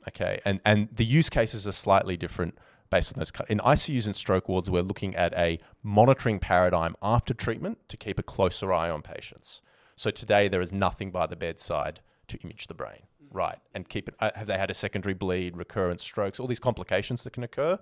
Okay, 0.07 0.39
and 0.45 0.61
and 0.65 0.87
the 0.93 1.03
use 1.03 1.29
cases 1.29 1.67
are 1.67 1.71
slightly 1.73 2.15
different 2.15 2.57
based 2.89 3.13
on 3.13 3.19
those. 3.19 3.31
cu- 3.31 3.43
In 3.49 3.59
ICUs 3.59 4.05
and 4.05 4.15
stroke 4.15 4.49
wards, 4.49 4.69
we're 4.69 4.81
looking 4.81 5.15
at 5.15 5.33
a 5.33 5.59
monitoring 5.83 6.39
paradigm 6.39 6.95
after 7.01 7.33
treatment 7.33 7.77
to 7.89 7.97
keep 7.97 8.19
a 8.19 8.23
closer 8.23 8.73
eye 8.73 8.89
on 8.89 9.01
patients. 9.01 9.61
So 9.95 10.11
today 10.11 10.47
there 10.47 10.61
is 10.61 10.71
nothing 10.71 11.11
by 11.11 11.27
the 11.27 11.35
bedside 11.35 11.99
to 12.27 12.37
image 12.43 12.67
the 12.67 12.73
brain, 12.73 13.03
right? 13.31 13.59
And 13.73 13.87
keep 13.89 14.07
it. 14.09 14.15
uh, 14.19 14.31
Have 14.35 14.47
they 14.47 14.57
had 14.57 14.71
a 14.71 14.73
secondary 14.73 15.13
bleed, 15.13 15.57
recurrent 15.57 16.01
strokes, 16.01 16.39
all 16.39 16.47
these 16.47 16.59
complications 16.59 17.23
that 17.23 17.33
can 17.33 17.43
occur? 17.43 17.79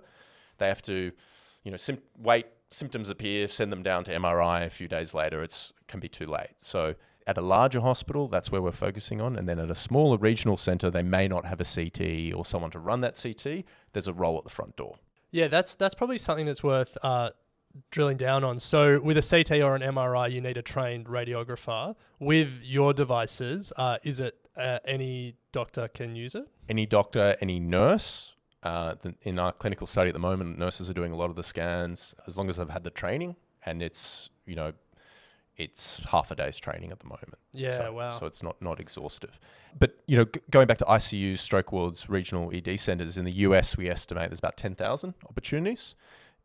They 0.58 0.66
have 0.66 0.82
to, 0.82 1.12
you 1.64 1.70
know, 1.70 1.76
sim- 1.76 2.02
wait. 2.18 2.46
Symptoms 2.70 3.08
appear, 3.08 3.48
send 3.48 3.72
them 3.72 3.82
down 3.82 4.04
to 4.04 4.12
MRI. 4.12 4.66
A 4.66 4.70
few 4.70 4.88
days 4.88 5.14
later, 5.14 5.42
it's 5.42 5.72
can 5.86 6.00
be 6.00 6.08
too 6.08 6.26
late. 6.26 6.50
So 6.58 6.94
at 7.28 7.36
a 7.36 7.42
larger 7.42 7.80
hospital, 7.80 8.26
that's 8.26 8.50
where 8.50 8.62
we're 8.62 8.72
focusing 8.72 9.20
on. 9.20 9.36
And 9.36 9.46
then 9.46 9.58
at 9.58 9.70
a 9.70 9.74
smaller 9.74 10.16
regional 10.16 10.56
center, 10.56 10.90
they 10.90 11.02
may 11.02 11.28
not 11.28 11.44
have 11.44 11.60
a 11.60 11.64
CT 11.64 12.34
or 12.34 12.46
someone 12.46 12.70
to 12.70 12.78
run 12.78 13.02
that 13.02 13.20
CT. 13.22 13.64
There's 13.92 14.08
a 14.08 14.14
role 14.14 14.38
at 14.38 14.44
the 14.44 14.50
front 14.50 14.76
door. 14.76 14.96
Yeah, 15.30 15.48
that's 15.48 15.74
that's 15.74 15.94
probably 15.94 16.16
something 16.16 16.46
that's 16.46 16.62
worth 16.62 16.96
uh, 17.02 17.30
drilling 17.90 18.16
down 18.16 18.44
on. 18.44 18.58
So 18.58 18.98
with 18.98 19.18
a 19.18 19.22
CT 19.22 19.60
or 19.60 19.76
an 19.76 19.82
MRI, 19.82 20.32
you 20.32 20.40
need 20.40 20.56
a 20.56 20.62
trained 20.62 21.04
radiographer. 21.04 21.94
With 22.18 22.62
your 22.62 22.94
devices, 22.94 23.74
uh, 23.76 23.98
is 24.02 24.20
it 24.20 24.34
uh, 24.56 24.78
any 24.86 25.34
doctor 25.52 25.86
can 25.86 26.16
use 26.16 26.34
it? 26.34 26.48
Any 26.66 26.86
doctor, 26.86 27.36
any 27.42 27.60
nurse. 27.60 28.34
Uh, 28.62 28.94
the, 29.02 29.14
in 29.22 29.38
our 29.38 29.52
clinical 29.52 29.86
study 29.86 30.08
at 30.08 30.14
the 30.14 30.18
moment, 30.18 30.58
nurses 30.58 30.90
are 30.90 30.94
doing 30.94 31.12
a 31.12 31.16
lot 31.16 31.30
of 31.30 31.36
the 31.36 31.44
scans 31.44 32.14
as 32.26 32.36
long 32.36 32.48
as 32.48 32.56
they've 32.56 32.68
had 32.70 32.82
the 32.82 32.90
training, 32.90 33.36
and 33.64 33.82
it's 33.82 34.30
you 34.48 34.56
know, 34.56 34.72
it's 35.58 35.98
half 36.10 36.30
a 36.30 36.36
day's 36.36 36.56
training 36.56 36.92
at 36.92 37.00
the 37.00 37.06
moment. 37.06 37.36
Yeah, 37.52 37.70
so, 37.70 37.92
wow. 37.92 38.10
So 38.10 38.26
it's 38.26 38.42
not 38.42 38.62
not 38.62 38.80
exhaustive. 38.80 39.38
But 39.78 39.98
you 40.06 40.16
know, 40.16 40.24
g- 40.24 40.40
going 40.50 40.68
back 40.68 40.78
to 40.78 40.84
ICUs, 40.84 41.40
stroke 41.40 41.72
wards, 41.72 42.08
regional 42.08 42.50
ED 42.54 42.78
centers 42.78 43.18
in 43.18 43.24
the 43.24 43.32
US, 43.32 43.76
we 43.76 43.90
estimate 43.90 44.30
there's 44.30 44.38
about 44.38 44.56
ten 44.56 44.74
thousand 44.74 45.14
opportunities. 45.28 45.94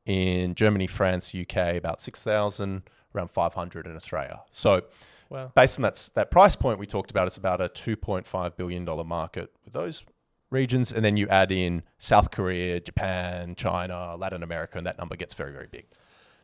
In 0.05 0.55
Germany, 0.55 0.87
France, 0.87 1.33
UK, 1.33 1.75
about 1.75 2.01
six 2.01 2.23
thousand, 2.23 2.89
around 3.15 3.29
five 3.29 3.53
hundred 3.53 3.85
in 3.85 3.95
Australia. 3.95 4.41
So 4.51 4.81
wow. 5.29 5.51
based 5.55 5.77
on 5.77 5.83
that 5.83 6.09
that 6.15 6.31
price 6.31 6.55
point 6.55 6.79
we 6.79 6.87
talked 6.87 7.11
about, 7.11 7.27
it's 7.27 7.37
about 7.37 7.61
a 7.61 7.69
two 7.69 7.95
point 7.95 8.27
five 8.27 8.57
billion 8.57 8.83
dollar 8.83 9.03
market 9.03 9.53
with 9.63 9.73
those 9.73 10.03
regions, 10.49 10.91
and 10.91 11.05
then 11.05 11.17
you 11.17 11.27
add 11.29 11.51
in 11.51 11.83
South 11.99 12.31
Korea, 12.31 12.79
Japan, 12.79 13.53
China, 13.55 14.15
Latin 14.17 14.41
America, 14.41 14.77
and 14.79 14.87
that 14.87 14.97
number 14.97 15.15
gets 15.15 15.35
very 15.35 15.53
very 15.53 15.67
big. 15.67 15.85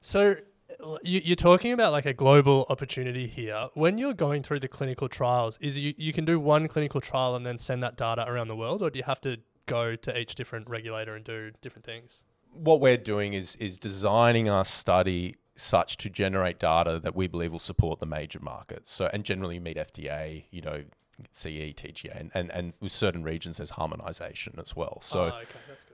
So 0.01 0.35
you, 1.03 1.21
you're 1.23 1.35
talking 1.35 1.71
about 1.71 1.91
like 1.91 2.05
a 2.05 2.13
global 2.13 2.65
opportunity 2.69 3.27
here. 3.27 3.69
When 3.73 3.97
you're 3.97 4.13
going 4.13 4.43
through 4.43 4.59
the 4.59 4.67
clinical 4.67 5.09
trials, 5.09 5.57
is 5.61 5.77
you, 5.79 5.93
you 5.97 6.13
can 6.13 6.25
do 6.25 6.39
one 6.39 6.67
clinical 6.67 7.01
trial 7.01 7.35
and 7.35 7.45
then 7.45 7.57
send 7.57 7.83
that 7.83 7.97
data 7.97 8.25
around 8.27 8.47
the 8.47 8.55
world, 8.55 8.81
or 8.81 8.89
do 8.89 8.97
you 8.97 9.05
have 9.05 9.21
to 9.21 9.37
go 9.65 9.95
to 9.95 10.19
each 10.19 10.35
different 10.35 10.69
regulator 10.69 11.15
and 11.15 11.23
do 11.23 11.51
different 11.61 11.85
things? 11.85 12.23
what 12.51 12.81
we're 12.81 12.97
doing 12.97 13.33
is 13.33 13.55
is 13.57 13.79
designing 13.79 14.49
our 14.49 14.65
study 14.65 15.35
such 15.55 15.97
to 15.97 16.09
generate 16.09 16.57
data 16.57 16.99
that 16.99 17.15
we 17.15 17.27
believe 17.27 17.51
will 17.51 17.59
support 17.59 17.99
the 17.99 18.05
major 18.05 18.39
markets. 18.39 18.91
So 18.91 19.09
and 19.11 19.23
generally 19.23 19.59
meet 19.59 19.77
FDA, 19.77 20.45
you 20.51 20.61
know, 20.61 20.83
CE, 21.31 21.73
TGA, 21.73 22.19
and, 22.19 22.31
and, 22.33 22.51
and 22.51 22.73
with 22.79 22.91
certain 22.91 23.23
regions 23.23 23.57
there's 23.57 23.71
harmonization 23.71 24.53
as 24.59 24.75
well. 24.75 24.97
Ah, 24.97 25.03
so, 25.03 25.19
oh, 25.19 25.27
okay, 25.27 25.45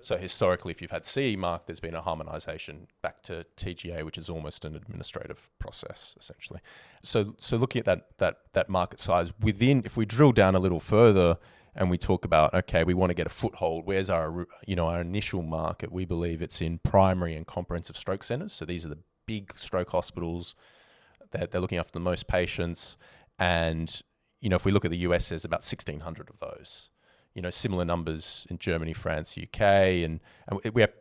so 0.01 0.17
historically, 0.17 0.71
if 0.71 0.81
you've 0.81 0.91
had 0.91 1.05
CE 1.05 1.35
mark, 1.35 1.65
there's 1.65 1.79
been 1.79 1.95
a 1.95 2.01
harmonization 2.01 2.87
back 3.01 3.21
to 3.23 3.45
TGA, 3.57 4.03
which 4.03 4.17
is 4.17 4.29
almost 4.29 4.65
an 4.65 4.75
administrative 4.75 5.49
process 5.59 6.15
essentially. 6.19 6.59
So, 7.03 7.35
so 7.37 7.57
looking 7.57 7.79
at 7.79 7.85
that 7.85 8.17
that 8.17 8.39
that 8.53 8.69
market 8.69 8.99
size 8.99 9.31
within, 9.41 9.83
if 9.85 9.97
we 9.97 10.05
drill 10.05 10.31
down 10.31 10.55
a 10.55 10.59
little 10.59 10.79
further 10.79 11.37
and 11.75 11.89
we 11.89 11.97
talk 11.97 12.23
about 12.25 12.53
okay, 12.53 12.83
we 12.83 12.93
want 12.93 13.09
to 13.09 13.13
get 13.13 13.27
a 13.27 13.31
foothold. 13.31 13.85
Where's 13.85 14.09
our 14.09 14.47
you 14.65 14.75
know 14.75 14.87
our 14.87 15.01
initial 15.01 15.41
market? 15.41 15.91
We 15.91 16.05
believe 16.05 16.41
it's 16.41 16.61
in 16.61 16.79
primary 16.79 17.35
and 17.35 17.45
comprehensive 17.45 17.97
stroke 17.97 18.23
centers. 18.23 18.53
So 18.53 18.65
these 18.65 18.85
are 18.85 18.89
the 18.89 18.99
big 19.25 19.57
stroke 19.57 19.89
hospitals. 19.89 20.55
They're, 21.31 21.47
they're 21.47 21.61
looking 21.61 21.77
after 21.77 21.93
the 21.93 21.99
most 21.99 22.27
patients, 22.27 22.97
and 23.37 24.01
you 24.45 24.49
know 24.49 24.57
if 24.57 24.63
we 24.63 24.71
look 24.71 24.85
at 24.85 24.91
the 24.91 24.99
US, 24.99 25.29
there's 25.29 25.43
about 25.43 25.61
1,600 25.61 26.29
of 26.29 26.37
those. 26.39 26.91
You 27.33 27.41
know, 27.41 27.49
similar 27.49 27.83
numbers 27.83 28.45
in 28.47 28.59
Germany, 28.59 28.93
France, 28.93 29.35
UK, 29.41 29.59
and, 29.59 30.19
and 30.47 30.61
we 30.71 30.81
have 30.81 30.91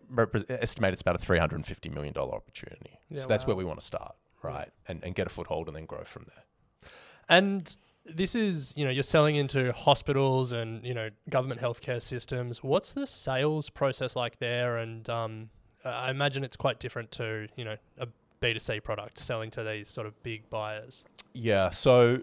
estimate 0.49 0.95
it's 0.95 1.03
about 1.03 1.23
a 1.23 1.25
$350 1.25 1.93
million 1.93 2.17
opportunity. 2.17 2.99
Yeah, 3.11 3.21
so 3.21 3.29
that's 3.29 3.45
wow. 3.45 3.49
where 3.49 3.57
we 3.57 3.65
want 3.65 3.81
to 3.81 3.87
start, 3.87 4.15
right? 4.43 4.71
And, 4.89 5.05
and 5.05 5.15
get 5.15 5.27
a 5.27 5.31
foothold 5.31 5.69
and 5.69 5.77
then 5.77 5.85
grow 5.85 6.05
from 6.05 6.25
there. 6.35 6.89
And 7.29 7.77
this 8.07 8.35
is, 8.35 8.73
you 8.79 8.87
know, 8.87 8.91
you're 8.91 9.03
selling 9.03 9.37
into 9.37 9.73
hospitals 9.75 10.55
and, 10.55 10.83
you 10.83 10.95
know, 10.95 11.11
government 11.29 11.61
healthcare 11.61 12.01
systems. 12.01 12.65
What's 12.65 12.95
the 12.95 13.07
sales 13.07 13.69
process 13.69 14.17
like 14.17 14.39
there? 14.39 14.79
And 14.79 15.09
um, 15.11 15.51
I 15.85 16.11
imagine 16.11 16.45
it's 16.45 16.57
quite 16.57 16.81
different 16.81 17.13
to, 17.13 17.47
you 17.57 17.67
know, 17.67 17.77
a 17.99 18.09
B2C 18.41 18.83
product 18.83 19.19
selling 19.19 19.51
to 19.51 19.63
these 19.63 19.89
sort 19.89 20.07
of 20.07 20.21
big 20.23 20.49
buyers. 20.49 21.05
Yeah. 21.35 21.71
So, 21.71 22.23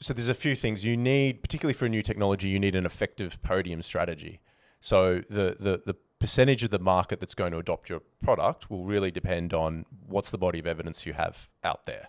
so 0.00 0.14
there's 0.14 0.28
a 0.28 0.34
few 0.34 0.54
things 0.54 0.84
you 0.84 0.96
need, 0.96 1.42
particularly 1.42 1.74
for 1.74 1.86
a 1.86 1.88
new 1.88 2.02
technology. 2.02 2.48
You 2.48 2.60
need 2.60 2.74
an 2.74 2.86
effective 2.86 3.42
podium 3.42 3.82
strategy. 3.82 4.40
So 4.80 5.22
the 5.28 5.56
the 5.58 5.82
the 5.84 5.96
percentage 6.18 6.62
of 6.62 6.70
the 6.70 6.78
market 6.78 7.20
that's 7.20 7.34
going 7.34 7.52
to 7.52 7.58
adopt 7.58 7.88
your 7.88 8.00
product 8.22 8.70
will 8.70 8.84
really 8.84 9.10
depend 9.10 9.54
on 9.54 9.84
what's 10.06 10.30
the 10.30 10.38
body 10.38 10.58
of 10.58 10.66
evidence 10.66 11.06
you 11.06 11.12
have 11.12 11.48
out 11.62 11.84
there. 11.84 12.08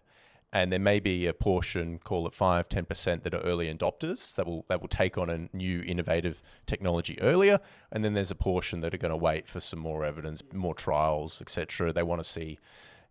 And 0.51 0.71
there 0.71 0.79
may 0.79 0.99
be 0.99 1.27
a 1.27 1.33
portion, 1.33 1.99
call 1.99 2.25
it 2.25 2.33
5, 2.33 2.67
10% 2.67 3.21
that 3.21 3.35
are 3.35 3.41
early 3.41 3.71
adopters 3.71 4.33
that 4.33 4.47
will 4.47 4.65
that 4.67 4.81
will 4.81 4.87
take 4.87 5.17
on 5.17 5.29
a 5.29 5.47
new 5.55 5.81
innovative 5.81 6.41
technology 6.65 7.21
earlier. 7.21 7.59
And 7.91 8.03
then 8.03 8.13
there's 8.13 8.31
a 8.31 8.35
portion 8.35 8.81
that 8.81 8.93
are 8.93 8.97
going 8.97 9.11
to 9.11 9.17
wait 9.17 9.47
for 9.47 9.59
some 9.59 9.79
more 9.79 10.03
evidence, 10.03 10.41
more 10.51 10.73
trials, 10.73 11.39
etc. 11.39 11.93
They 11.93 12.01
want 12.01 12.19
to 12.19 12.27
see 12.27 12.57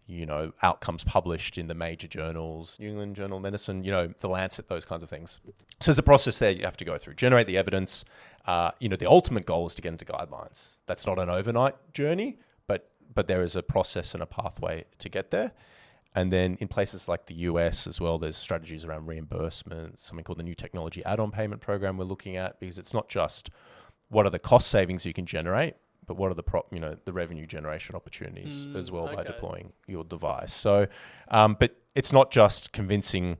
you 0.08 0.24
know, 0.24 0.52
outcomes 0.62 1.04
published 1.04 1.58
in 1.58 1.66
the 1.66 1.74
major 1.74 2.08
journals, 2.08 2.78
New 2.80 2.88
England 2.88 3.14
Journal 3.14 3.36
of 3.36 3.42
Medicine, 3.42 3.84
you 3.84 3.90
know, 3.90 4.06
the 4.06 4.28
Lancet, 4.28 4.68
those 4.68 4.86
kinds 4.86 5.02
of 5.02 5.10
things. 5.10 5.38
So 5.80 5.90
there's 5.90 5.98
a 5.98 6.02
process 6.02 6.38
there 6.38 6.50
you 6.50 6.64
have 6.64 6.78
to 6.78 6.84
go 6.84 6.96
through, 6.96 7.14
generate 7.14 7.46
the 7.46 7.58
evidence. 7.58 8.06
Uh, 8.46 8.70
you 8.80 8.88
know, 8.88 8.96
the 8.96 9.06
ultimate 9.06 9.44
goal 9.44 9.66
is 9.66 9.74
to 9.74 9.82
get 9.82 9.90
into 9.90 10.06
guidelines. 10.06 10.78
That's 10.86 11.06
not 11.06 11.18
an 11.18 11.28
overnight 11.28 11.74
journey, 11.92 12.38
but 12.66 12.90
but 13.14 13.28
there 13.28 13.42
is 13.42 13.54
a 13.54 13.62
process 13.62 14.14
and 14.14 14.22
a 14.22 14.26
pathway 14.26 14.86
to 14.98 15.08
get 15.10 15.30
there. 15.30 15.52
And 16.14 16.32
then 16.32 16.56
in 16.58 16.68
places 16.68 17.06
like 17.06 17.26
the 17.26 17.34
US 17.34 17.86
as 17.86 18.00
well, 18.00 18.18
there's 18.18 18.36
strategies 18.36 18.86
around 18.86 19.06
reimbursement, 19.06 19.98
something 19.98 20.24
called 20.24 20.38
the 20.38 20.42
New 20.42 20.54
Technology 20.54 21.04
Add-on 21.04 21.30
Payment 21.30 21.60
Program 21.60 21.98
we're 21.98 22.06
looking 22.06 22.36
at, 22.36 22.58
because 22.58 22.78
it's 22.78 22.94
not 22.94 23.08
just 23.08 23.50
what 24.08 24.24
are 24.24 24.30
the 24.30 24.38
cost 24.38 24.68
savings 24.68 25.04
you 25.04 25.12
can 25.12 25.26
generate, 25.26 25.74
but 26.08 26.16
what 26.16 26.30
are 26.32 26.34
the 26.34 26.42
prop, 26.42 26.66
you 26.72 26.80
know, 26.80 26.96
the 27.04 27.12
revenue 27.12 27.46
generation 27.46 27.94
opportunities 27.94 28.66
Mm, 28.66 28.74
as 28.74 28.90
well 28.90 29.06
by 29.14 29.22
deploying 29.22 29.72
your 29.86 30.02
device. 30.02 30.52
So, 30.52 30.88
um, 31.30 31.56
but 31.60 31.76
it's 31.94 32.12
not 32.12 32.32
just 32.32 32.72
convincing, 32.72 33.38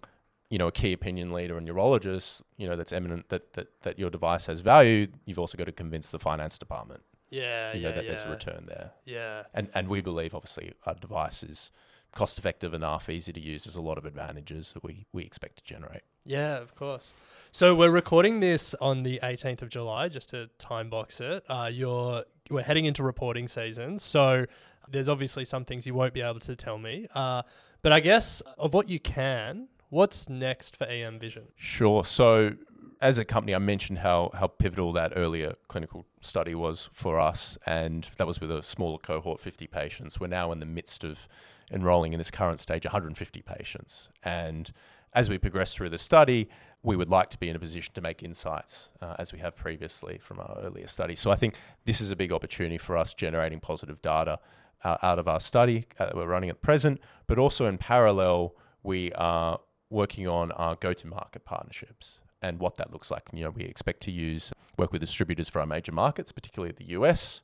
you 0.50 0.58
know, 0.58 0.68
a 0.68 0.72
key 0.72 0.92
opinion 0.92 1.32
leader 1.32 1.56
and 1.56 1.66
neurologist, 1.66 2.42
you 2.56 2.68
know, 2.68 2.76
that's 2.76 2.92
eminent 2.92 3.28
that 3.30 3.54
that 3.54 3.68
that 3.82 3.98
your 3.98 4.10
device 4.10 4.46
has 4.46 4.60
value. 4.60 5.08
You've 5.24 5.38
also 5.40 5.58
got 5.58 5.64
to 5.66 5.72
convince 5.72 6.10
the 6.12 6.18
finance 6.20 6.58
department, 6.58 7.02
Yeah, 7.30 7.72
you 7.72 7.80
yeah, 7.82 7.90
that 7.92 8.04
yeah. 8.04 8.10
there's 8.10 8.24
a 8.24 8.30
return 8.30 8.66
there. 8.68 8.92
Yeah. 9.04 9.44
And 9.54 9.68
and 9.74 9.88
we 9.88 10.00
believe 10.00 10.34
obviously 10.34 10.72
our 10.86 10.94
device 10.94 11.42
is 11.42 11.70
cost 12.14 12.38
effective 12.38 12.72
enough, 12.74 13.08
easy 13.10 13.32
to 13.32 13.40
use. 13.40 13.64
There's 13.64 13.76
a 13.76 13.82
lot 13.82 13.98
of 13.98 14.04
advantages 14.06 14.72
that 14.72 14.82
we 14.84 15.06
we 15.12 15.24
expect 15.24 15.58
to 15.58 15.64
generate. 15.64 16.02
Yeah, 16.24 16.58
of 16.58 16.74
course. 16.74 17.14
So 17.52 17.74
we're 17.74 17.90
recording 17.90 18.40
this 18.40 18.74
on 18.82 19.02
the 19.02 19.18
18th 19.22 19.62
of 19.62 19.70
July, 19.70 20.08
just 20.10 20.28
to 20.30 20.48
time 20.58 20.90
box 20.90 21.20
it. 21.22 21.42
Uh, 21.48 21.70
you're 21.72 22.24
we're 22.50 22.62
heading 22.62 22.84
into 22.84 23.02
reporting 23.02 23.48
season, 23.48 23.98
so 23.98 24.46
there's 24.90 25.08
obviously 25.08 25.44
some 25.44 25.64
things 25.64 25.86
you 25.86 25.94
won't 25.94 26.14
be 26.14 26.22
able 26.22 26.40
to 26.40 26.56
tell 26.56 26.78
me. 26.78 27.06
Uh, 27.14 27.42
but 27.82 27.92
I 27.92 28.00
guess 28.00 28.40
of 28.56 28.74
what 28.74 28.88
you 28.88 28.98
can, 28.98 29.68
what's 29.90 30.28
next 30.28 30.76
for 30.76 30.84
EM 30.84 31.18
Vision? 31.18 31.44
Sure. 31.56 32.04
So, 32.04 32.54
as 33.00 33.18
a 33.18 33.24
company, 33.24 33.54
I 33.54 33.58
mentioned 33.58 33.98
how 33.98 34.30
how 34.34 34.48
pivotal 34.48 34.92
that 34.92 35.12
earlier 35.14 35.54
clinical 35.68 36.04
study 36.20 36.54
was 36.54 36.88
for 36.92 37.20
us, 37.20 37.56
and 37.66 38.08
that 38.16 38.26
was 38.26 38.40
with 38.40 38.50
a 38.50 38.62
smaller 38.62 38.98
cohort, 38.98 39.40
50 39.40 39.66
patients. 39.68 40.18
We're 40.18 40.26
now 40.26 40.50
in 40.52 40.58
the 40.58 40.66
midst 40.66 41.04
of 41.04 41.28
enrolling 41.70 42.12
in 42.12 42.18
this 42.18 42.30
current 42.30 42.58
stage 42.58 42.84
150 42.84 43.42
patients, 43.42 44.10
and 44.24 44.72
as 45.18 45.28
we 45.28 45.36
progress 45.36 45.74
through 45.74 45.88
the 45.88 45.98
study, 45.98 46.48
we 46.84 46.94
would 46.94 47.10
like 47.10 47.28
to 47.28 47.38
be 47.38 47.48
in 47.48 47.56
a 47.56 47.58
position 47.58 47.92
to 47.92 48.00
make 48.00 48.22
insights 48.22 48.90
uh, 49.02 49.16
as 49.18 49.32
we 49.32 49.40
have 49.40 49.56
previously 49.56 50.16
from 50.18 50.38
our 50.38 50.56
earlier 50.62 50.86
study. 50.86 51.16
So 51.16 51.32
I 51.32 51.34
think 51.34 51.56
this 51.86 52.00
is 52.00 52.12
a 52.12 52.16
big 52.16 52.32
opportunity 52.32 52.78
for 52.78 52.96
us 52.96 53.14
generating 53.14 53.58
positive 53.58 54.00
data 54.00 54.38
uh, 54.84 54.96
out 55.02 55.18
of 55.18 55.26
our 55.26 55.40
study 55.40 55.86
uh, 55.98 56.06
that 56.06 56.16
we're 56.16 56.28
running 56.28 56.50
at 56.50 56.62
present, 56.62 57.00
but 57.26 57.36
also 57.36 57.66
in 57.66 57.78
parallel, 57.78 58.54
we 58.84 59.10
are 59.14 59.58
working 59.90 60.28
on 60.28 60.52
our 60.52 60.76
go-to-market 60.76 61.44
partnerships 61.44 62.20
and 62.40 62.60
what 62.60 62.76
that 62.76 62.92
looks 62.92 63.10
like. 63.10 63.22
You 63.32 63.42
know, 63.42 63.50
we 63.50 63.64
expect 63.64 64.02
to 64.02 64.12
use 64.12 64.52
work 64.76 64.92
with 64.92 65.00
distributors 65.00 65.48
for 65.48 65.58
our 65.58 65.66
major 65.66 65.90
markets, 65.90 66.30
particularly 66.30 66.72
the 66.78 66.90
US. 66.90 67.42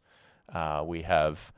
Uh, 0.49 0.85
we 0.87 1.03
have 1.03 1.53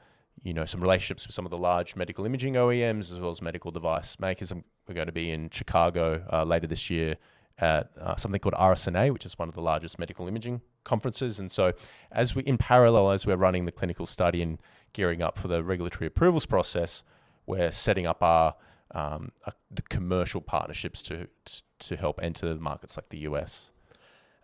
you 0.46 0.54
know 0.54 0.64
some 0.64 0.80
relationships 0.80 1.26
with 1.26 1.35
some 1.35 1.44
of 1.44 1.50
the 1.50 1.59
large 1.59 1.96
medical 1.96 2.24
imaging 2.24 2.54
OEMs 2.54 3.12
as 3.12 3.18
well 3.18 3.30
as 3.30 3.42
medical 3.42 3.72
device 3.72 4.18
makers. 4.20 4.52
Um, 4.52 4.62
We're 4.87 4.94
going 4.94 5.06
to 5.06 5.12
be 5.12 5.30
in 5.30 5.50
Chicago 5.50 6.24
uh, 6.32 6.44
later 6.44 6.68
this 6.68 6.88
year 6.88 7.16
at 7.59 7.90
uh, 8.00 8.14
something 8.16 8.40
called 8.40 8.54
RSNA, 8.54 9.12
which 9.12 9.26
is 9.26 9.37
one 9.38 9.48
of 9.48 9.54
the 9.54 9.61
largest 9.61 9.98
medical 9.98 10.28
imaging 10.28 10.61
conferences. 10.85 11.40
And 11.40 11.50
so, 11.50 11.72
as 12.12 12.37
we 12.37 12.42
in 12.44 12.59
parallel 12.59 13.11
as 13.11 13.26
we're 13.26 13.37
running 13.37 13.64
the 13.64 13.72
clinical 13.72 14.06
study 14.06 14.40
and 14.40 14.59
gearing 14.92 15.20
up 15.20 15.37
for 15.37 15.48
the 15.48 15.64
regulatory 15.64 16.06
approvals 16.06 16.46
process, 16.46 17.02
we're 17.44 17.72
setting 17.72 18.06
up 18.06 18.22
our 18.22 18.54
um, 18.92 19.32
uh, 19.46 19.50
the 19.68 19.82
commercial 19.82 20.40
partnerships 20.40 21.02
to 21.04 21.26
to 21.80 21.96
help 21.96 22.20
enter 22.22 22.54
markets 22.54 22.96
like 22.96 23.09
the 23.09 23.18
US. 23.30 23.72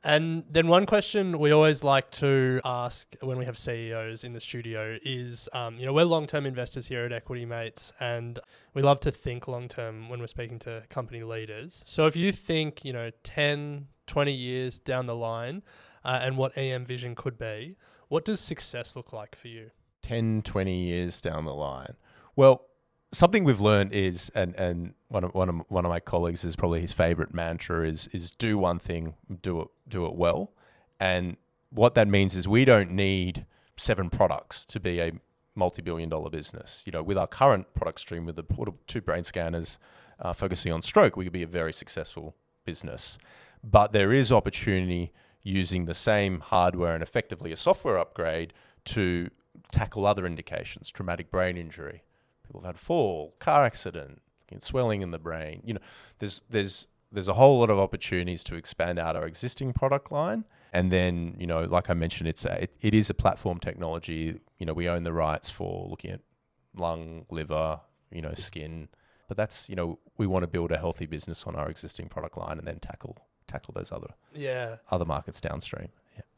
And 0.04 0.44
then 0.50 0.66
one 0.66 0.84
question 0.84 1.38
we 1.38 1.52
always 1.52 1.84
like 1.84 2.10
to 2.12 2.60
ask 2.64 3.14
when 3.20 3.38
we 3.38 3.44
have 3.44 3.56
CEOs 3.56 4.24
in 4.24 4.32
the 4.32 4.40
studio 4.40 4.98
is, 5.04 5.48
um, 5.52 5.78
you 5.78 5.86
know, 5.86 5.92
we're 5.92 6.04
long-term 6.04 6.44
investors 6.44 6.88
here 6.88 7.04
at 7.04 7.12
Equity 7.12 7.46
Mates, 7.46 7.92
and 8.00 8.40
we 8.74 8.82
love 8.82 8.98
to 9.00 9.12
think 9.12 9.46
long-term 9.46 10.08
when 10.08 10.18
we're 10.18 10.26
speaking 10.26 10.58
to 10.60 10.82
company 10.90 11.22
leaders. 11.22 11.82
So 11.86 12.06
if 12.06 12.16
you 12.16 12.32
think, 12.32 12.84
you 12.84 12.92
know, 12.92 13.10
10, 13.22 13.86
20 14.08 14.32
years 14.32 14.80
down 14.80 15.06
the 15.06 15.14
line, 15.14 15.62
uh, 16.04 16.18
and 16.20 16.36
what 16.36 16.56
EM 16.58 16.84
Vision 16.84 17.14
could 17.14 17.38
be, 17.38 17.76
what 18.08 18.24
does 18.24 18.40
success 18.40 18.96
look 18.96 19.12
like 19.12 19.36
for 19.36 19.48
you? 19.48 19.70
10, 20.02 20.42
20 20.42 20.76
years 20.76 21.20
down 21.20 21.44
the 21.44 21.54
line? 21.54 21.94
Well, 22.34 22.66
something 23.12 23.44
we've 23.44 23.60
learned 23.60 23.92
is, 23.92 24.30
and, 24.34 24.54
and 24.56 24.94
one 25.08 25.24
of, 25.24 25.34
one 25.34 25.48
of 25.48 25.56
one 25.68 25.84
of 25.84 25.90
my 25.90 26.00
colleagues 26.00 26.44
is 26.44 26.56
probably 26.56 26.80
his 26.80 26.92
favorite 26.92 27.32
mantra 27.32 27.86
is 27.86 28.08
is 28.08 28.32
do 28.32 28.58
one 28.58 28.78
thing, 28.78 29.14
do 29.42 29.60
it 29.60 29.68
do 29.88 30.06
it 30.06 30.14
well, 30.14 30.52
and 30.98 31.36
what 31.70 31.94
that 31.94 32.08
means 32.08 32.36
is 32.36 32.46
we 32.48 32.64
don't 32.64 32.90
need 32.90 33.46
seven 33.76 34.10
products 34.10 34.66
to 34.66 34.80
be 34.80 35.00
a 35.00 35.12
multi-billion 35.54 36.08
dollar 36.08 36.30
business. 36.30 36.82
You 36.86 36.92
know, 36.92 37.02
with 37.02 37.18
our 37.18 37.26
current 37.26 37.72
product 37.74 38.00
stream, 38.00 38.26
with 38.26 38.36
the 38.36 38.42
portable 38.42 38.80
two 38.86 39.00
brain 39.00 39.24
scanners 39.24 39.78
uh, 40.20 40.32
focusing 40.32 40.72
on 40.72 40.82
stroke, 40.82 41.16
we 41.16 41.24
could 41.24 41.32
be 41.32 41.42
a 41.42 41.46
very 41.46 41.72
successful 41.72 42.34
business. 42.64 43.18
But 43.64 43.92
there 43.92 44.12
is 44.12 44.32
opportunity 44.32 45.12
using 45.42 45.86
the 45.86 45.94
same 45.94 46.40
hardware 46.40 46.94
and 46.94 47.02
effectively 47.02 47.52
a 47.52 47.56
software 47.56 47.98
upgrade 47.98 48.52
to 48.84 49.30
tackle 49.72 50.06
other 50.06 50.26
indications, 50.26 50.90
traumatic 50.90 51.30
brain 51.30 51.56
injury. 51.56 52.02
People 52.52 52.66
have 52.66 52.74
had 52.76 52.78
fall, 52.78 53.34
car 53.38 53.64
accident, 53.64 54.20
swelling 54.58 55.00
in 55.00 55.10
the 55.10 55.18
brain. 55.18 55.62
You 55.64 55.72
know, 55.74 55.80
there's 56.18 56.42
there's 56.50 56.86
there's 57.10 57.26
a 57.28 57.32
whole 57.32 57.60
lot 57.60 57.70
of 57.70 57.78
opportunities 57.78 58.44
to 58.44 58.56
expand 58.56 58.98
out 58.98 59.16
our 59.16 59.26
existing 59.26 59.72
product 59.72 60.12
line. 60.12 60.44
And 60.74 60.92
then, 60.92 61.34
you 61.38 61.46
know, 61.46 61.62
like 61.64 61.88
I 61.88 61.94
mentioned, 61.94 62.28
it's 62.28 62.44
a, 62.44 62.64
it, 62.64 62.74
it 62.82 62.92
is 62.94 63.08
a 63.08 63.14
platform 63.14 63.58
technology. 63.58 64.38
You 64.58 64.66
know, 64.66 64.74
we 64.74 64.86
own 64.86 65.02
the 65.04 65.12
rights 65.14 65.48
for 65.50 65.86
looking 65.88 66.10
at 66.10 66.20
lung, 66.76 67.24
liver, 67.30 67.80
you 68.10 68.20
know, 68.20 68.34
skin. 68.34 68.88
But 69.28 69.36
that's, 69.38 69.70
you 69.70 69.76
know, 69.76 69.98
we 70.18 70.26
want 70.26 70.42
to 70.42 70.46
build 70.46 70.72
a 70.72 70.76
healthy 70.78 71.06
business 71.06 71.44
on 71.44 71.56
our 71.56 71.70
existing 71.70 72.08
product 72.08 72.36
line 72.36 72.58
and 72.58 72.66
then 72.66 72.80
tackle 72.80 73.16
tackle 73.46 73.72
those 73.74 73.90
other 73.92 74.08
Yeah. 74.34 74.76
other 74.90 75.04
markets 75.06 75.40
downstream. 75.40 75.88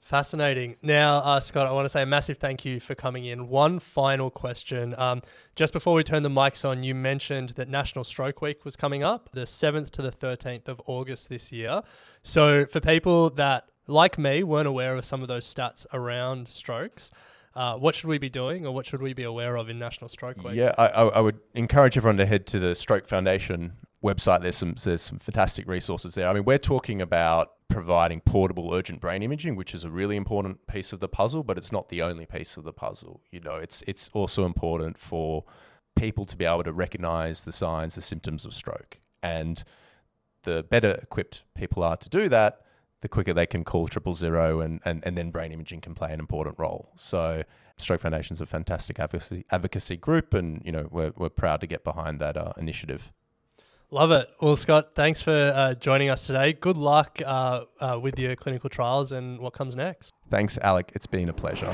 Fascinating. 0.05 0.77
Now, 0.83 1.21
uh, 1.21 1.41
Scott, 1.41 1.67
I 1.67 1.73
want 1.73 1.87
to 1.87 1.89
say 1.89 2.03
a 2.03 2.07
massive 2.07 2.37
thank 2.37 2.67
you 2.67 2.79
for 2.79 2.95
coming 2.95 3.25
in. 3.25 3.49
One 3.49 3.79
final 3.79 4.29
question. 4.31 4.95
Um, 4.99 5.23
just 5.57 5.73
before 5.73 5.95
we 5.95 6.05
turn 6.05 6.23
the 6.23 6.29
mics 6.29 6.69
on, 6.69 6.83
you 6.83 6.95
mentioned 6.95 7.51
that 7.51 7.71
National 7.71 8.05
Stroke 8.05 8.43
Week 8.43 8.67
was 8.67 8.77
coming 8.77 9.03
up, 9.03 9.31
the 9.33 9.45
7th 9.45 9.91
to 9.93 10.03
the 10.03 10.13
13th 10.13 10.69
of 10.69 10.79
August 10.87 11.31
this 11.31 11.53
year. 11.53 11.81
So, 12.23 12.67
for 12.67 12.81
people 12.81 13.31
that, 13.31 13.71
like 13.87 14.19
me, 14.19 14.43
weren't 14.43 14.69
aware 14.69 14.95
of 14.95 15.07
some 15.07 15.23
of 15.23 15.29
those 15.29 15.47
stats 15.47 15.87
around 15.95 16.49
strokes, 16.49 17.11
uh, 17.57 17.77
what 17.77 17.95
should 17.95 18.09
we 18.09 18.19
be 18.19 18.29
doing 18.29 18.67
or 18.67 18.75
what 18.75 18.85
should 18.85 19.01
we 19.01 19.15
be 19.15 19.23
aware 19.23 19.57
of 19.57 19.71
in 19.71 19.79
National 19.79 20.11
Stroke 20.11 20.45
Week? 20.45 20.55
Yeah, 20.55 20.75
I, 20.77 20.89
I 20.89 21.21
would 21.21 21.41
encourage 21.55 21.97
everyone 21.97 22.19
to 22.19 22.27
head 22.27 22.47
to 22.49 22.59
the 22.59 22.75
Stroke 22.75 23.07
Foundation 23.07 23.73
website. 24.03 24.43
There's 24.43 24.57
some 24.57 24.75
there's 24.85 25.03
some 25.03 25.19
fantastic 25.19 25.67
resources 25.67 26.15
there. 26.15 26.29
I 26.29 26.35
mean, 26.35 26.45
we're 26.45 26.59
talking 26.59 27.01
about 27.01 27.54
providing 27.69 28.21
portable 28.21 28.73
urgent 28.73 29.01
brain 29.01 29.23
imaging, 29.23 29.57
which 29.57 29.75
is 29.75 29.85
a 29.85 29.91
really 29.91 30.17
important 30.17 30.67
piece 30.67 30.93
of 30.93 31.01
the 31.01 31.09
puzzle, 31.09 31.43
but 31.43 31.59
it's 31.59 31.73
not 31.73 31.89
the 31.89 32.03
only 32.03 32.27
piece 32.27 32.57
of 32.57 32.65
the 32.65 32.73
puzzle. 32.73 33.21
You 33.31 33.41
know, 33.41 33.57
it's 33.57 33.83
it's 33.87 34.11
also 34.13 34.45
important 34.45 34.99
for 34.99 35.45
people 35.97 36.27
to 36.27 36.37
be 36.37 36.45
able 36.45 36.65
to 36.65 36.73
recognize 36.73 37.45
the 37.45 37.53
signs, 37.53 37.95
the 37.95 38.01
symptoms 38.01 38.45
of 38.45 38.55
stroke. 38.55 38.99
And 39.23 39.63
the 40.43 40.63
better 40.63 40.99
equipped 41.03 41.43
people 41.55 41.83
are 41.83 41.97
to 41.97 42.09
do 42.09 42.29
that, 42.29 42.61
the 43.01 43.09
quicker 43.09 43.33
they 43.33 43.47
can 43.47 43.65
call 43.65 43.89
triple 43.89 44.15
zero 44.15 44.61
and, 44.61 44.81
and, 44.85 45.03
and 45.05 45.17
then 45.17 45.31
brain 45.31 45.53
imaging 45.53 45.81
can 45.81 45.95
play 45.95 46.13
an 46.13 46.21
important 46.21 46.59
role. 46.59 46.91
So 46.97 47.43
Stroke 47.77 48.01
Foundation 48.01 48.35
is 48.35 48.41
a 48.41 48.47
fantastic 48.47 48.99
advocacy, 48.99 49.45
advocacy 49.51 49.97
group 49.97 50.33
and, 50.35 50.63
you 50.65 50.73
know, 50.73 50.89
we're, 50.91 51.13
we're 51.17 51.29
proud 51.29 51.61
to 51.61 51.67
get 51.67 51.85
behind 51.85 52.21
that 52.21 52.37
uh, 52.37 52.53
initiative. 52.57 53.13
Love 53.91 54.11
it. 54.11 54.29
Well, 54.41 54.57
Scott, 54.57 54.95
thanks 54.95 55.23
for 55.23 55.53
uh, 55.55 55.75
joining 55.75 56.11
us 56.11 56.27
today. 56.27 56.53
Good 56.53 56.77
luck 56.77 57.21
uh, 57.25 57.65
uh, 57.81 57.99
with 58.03 58.19
your 58.19 58.35
clinical 58.35 58.69
trials 58.69 59.13
and 59.13 59.39
what 59.39 59.53
comes 59.53 59.77
next. 59.77 60.13
Thanks, 60.31 60.59
Alec. 60.59 60.91
It's 60.95 61.07
been 61.07 61.29
a 61.29 61.33
pleasure. 61.33 61.73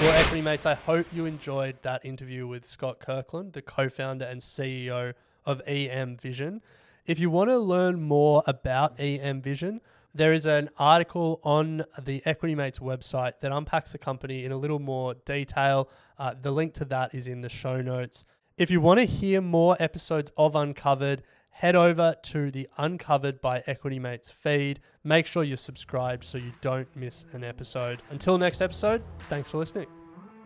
Well, 0.00 0.12
Equity 0.12 0.42
Mates, 0.42 0.64
I 0.64 0.74
hope 0.74 1.06
you 1.12 1.26
enjoyed 1.26 1.82
that 1.82 2.04
interview 2.04 2.46
with 2.46 2.64
Scott 2.64 3.00
Kirkland, 3.00 3.54
the 3.54 3.62
co 3.62 3.88
founder 3.88 4.24
and 4.24 4.40
CEO 4.40 5.14
of 5.44 5.60
EM 5.66 6.16
Vision. 6.16 6.62
If 7.04 7.18
you 7.18 7.30
want 7.30 7.50
to 7.50 7.58
learn 7.58 8.00
more 8.00 8.42
about 8.46 8.98
EM 9.00 9.42
Vision, 9.42 9.80
there 10.14 10.32
is 10.32 10.46
an 10.46 10.70
article 10.78 11.40
on 11.42 11.84
the 12.00 12.22
Equity 12.24 12.54
Mates 12.54 12.78
website 12.78 13.40
that 13.40 13.52
unpacks 13.52 13.92
the 13.92 13.98
company 13.98 14.44
in 14.44 14.52
a 14.52 14.56
little 14.56 14.78
more 14.78 15.14
detail. 15.24 15.88
Uh, 16.18 16.34
the 16.40 16.50
link 16.50 16.74
to 16.74 16.84
that 16.86 17.14
is 17.14 17.26
in 17.26 17.40
the 17.40 17.48
show 17.48 17.80
notes. 17.80 18.24
If 18.60 18.70
you 18.70 18.78
want 18.78 19.00
to 19.00 19.06
hear 19.06 19.40
more 19.40 19.74
episodes 19.80 20.30
of 20.36 20.54
Uncovered, 20.54 21.22
head 21.48 21.74
over 21.74 22.14
to 22.24 22.50
the 22.50 22.68
Uncovered 22.76 23.40
by 23.40 23.62
Equity 23.66 23.98
Mates 23.98 24.28
feed. 24.28 24.80
Make 25.02 25.24
sure 25.24 25.42
you're 25.42 25.56
subscribed 25.56 26.24
so 26.24 26.36
you 26.36 26.52
don't 26.60 26.94
miss 26.94 27.24
an 27.32 27.42
episode. 27.42 28.02
Until 28.10 28.36
next 28.36 28.60
episode, 28.60 29.02
thanks 29.30 29.48
for 29.48 29.56
listening. 29.56 29.86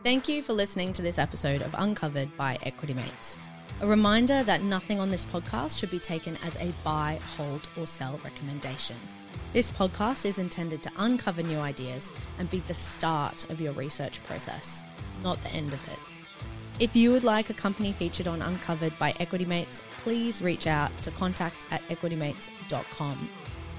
Thank 0.05 0.29
you 0.29 0.44
for 0.44 0.53
listening 0.53 0.92
to 0.92 1.03
this 1.03 1.18
episode 1.18 1.61
of 1.61 1.74
Uncovered 1.77 2.37
by 2.37 2.57
Equity 2.62 2.94
Mates. 2.94 3.37
A 3.81 3.87
reminder 3.88 4.44
that 4.44 4.62
nothing 4.62 5.00
on 5.00 5.09
this 5.09 5.24
podcast 5.24 5.77
should 5.77 5.90
be 5.90 5.98
taken 5.98 6.38
as 6.44 6.55
a 6.61 6.72
buy, 6.85 7.18
hold, 7.37 7.66
or 7.77 7.85
sell 7.85 8.20
recommendation. 8.22 8.94
This 9.53 9.72
podcast 9.72 10.24
is 10.24 10.38
intended 10.38 10.85
to 10.85 10.92
uncover 10.98 11.42
new 11.42 11.59
ideas 11.59 12.12
and 12.38 12.48
be 12.48 12.61
the 12.68 12.74
start 12.74 13.50
of 13.50 13.61
your 13.61 13.72
research 13.72 14.22
process, 14.22 14.85
not 15.24 15.42
the 15.42 15.50
end 15.50 15.72
of 15.72 15.85
it. 15.88 16.13
If 16.80 16.96
you 16.96 17.12
would 17.12 17.22
like 17.22 17.50
a 17.50 17.54
company 17.54 17.92
featured 17.92 18.26
on 18.26 18.42
Uncovered 18.42 18.98
by 18.98 19.14
Equity 19.20 19.44
Mates, 19.44 19.80
please 20.02 20.42
reach 20.42 20.66
out 20.66 20.90
to 21.02 21.12
contact 21.12 21.54
at 21.70 21.87
equitymates.com. 21.88 23.28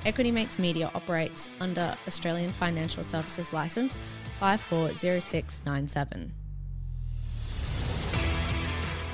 Equity 0.06 0.32
Mates 0.32 0.60
Media 0.60 0.90
operates 0.96 1.50
under 1.60 1.98
Australian 2.08 2.52
Financial 2.52 3.04
Services 3.04 3.52
Licence 3.52 4.00
540697. 4.40 6.45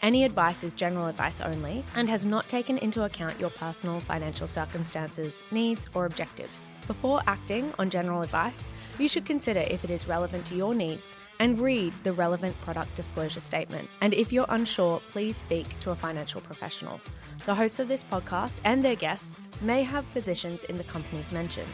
Any 0.00 0.22
advice 0.24 0.62
is 0.62 0.72
general 0.72 1.08
advice 1.08 1.40
only 1.40 1.84
and 1.96 2.08
has 2.08 2.24
not 2.24 2.48
taken 2.48 2.78
into 2.78 3.02
account 3.02 3.40
your 3.40 3.50
personal 3.50 3.98
financial 3.98 4.46
circumstances, 4.46 5.42
needs, 5.50 5.88
or 5.92 6.06
objectives. 6.06 6.70
Before 6.86 7.20
acting 7.26 7.74
on 7.80 7.90
general 7.90 8.22
advice, 8.22 8.70
you 8.98 9.08
should 9.08 9.24
consider 9.24 9.60
if 9.60 9.82
it 9.82 9.90
is 9.90 10.06
relevant 10.06 10.46
to 10.46 10.54
your 10.54 10.72
needs 10.72 11.16
and 11.40 11.58
read 11.58 11.92
the 12.04 12.12
relevant 12.12 12.58
product 12.60 12.94
disclosure 12.94 13.40
statement. 13.40 13.88
And 14.00 14.14
if 14.14 14.32
you're 14.32 14.46
unsure, 14.48 15.00
please 15.10 15.36
speak 15.36 15.78
to 15.80 15.90
a 15.90 15.96
financial 15.96 16.40
professional. 16.40 17.00
The 17.44 17.54
hosts 17.54 17.80
of 17.80 17.88
this 17.88 18.04
podcast 18.04 18.58
and 18.64 18.84
their 18.84 18.96
guests 18.96 19.48
may 19.62 19.82
have 19.82 20.08
positions 20.10 20.62
in 20.64 20.78
the 20.78 20.84
companies 20.84 21.32
mentioned. 21.32 21.66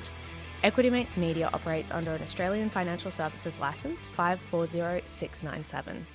Equity 0.62 0.88
Mates 0.88 1.18
Media 1.18 1.50
operates 1.52 1.92
under 1.92 2.12
an 2.12 2.22
Australian 2.22 2.70
Financial 2.70 3.10
Services 3.10 3.60
Licence 3.60 4.08
540697. 4.08 6.06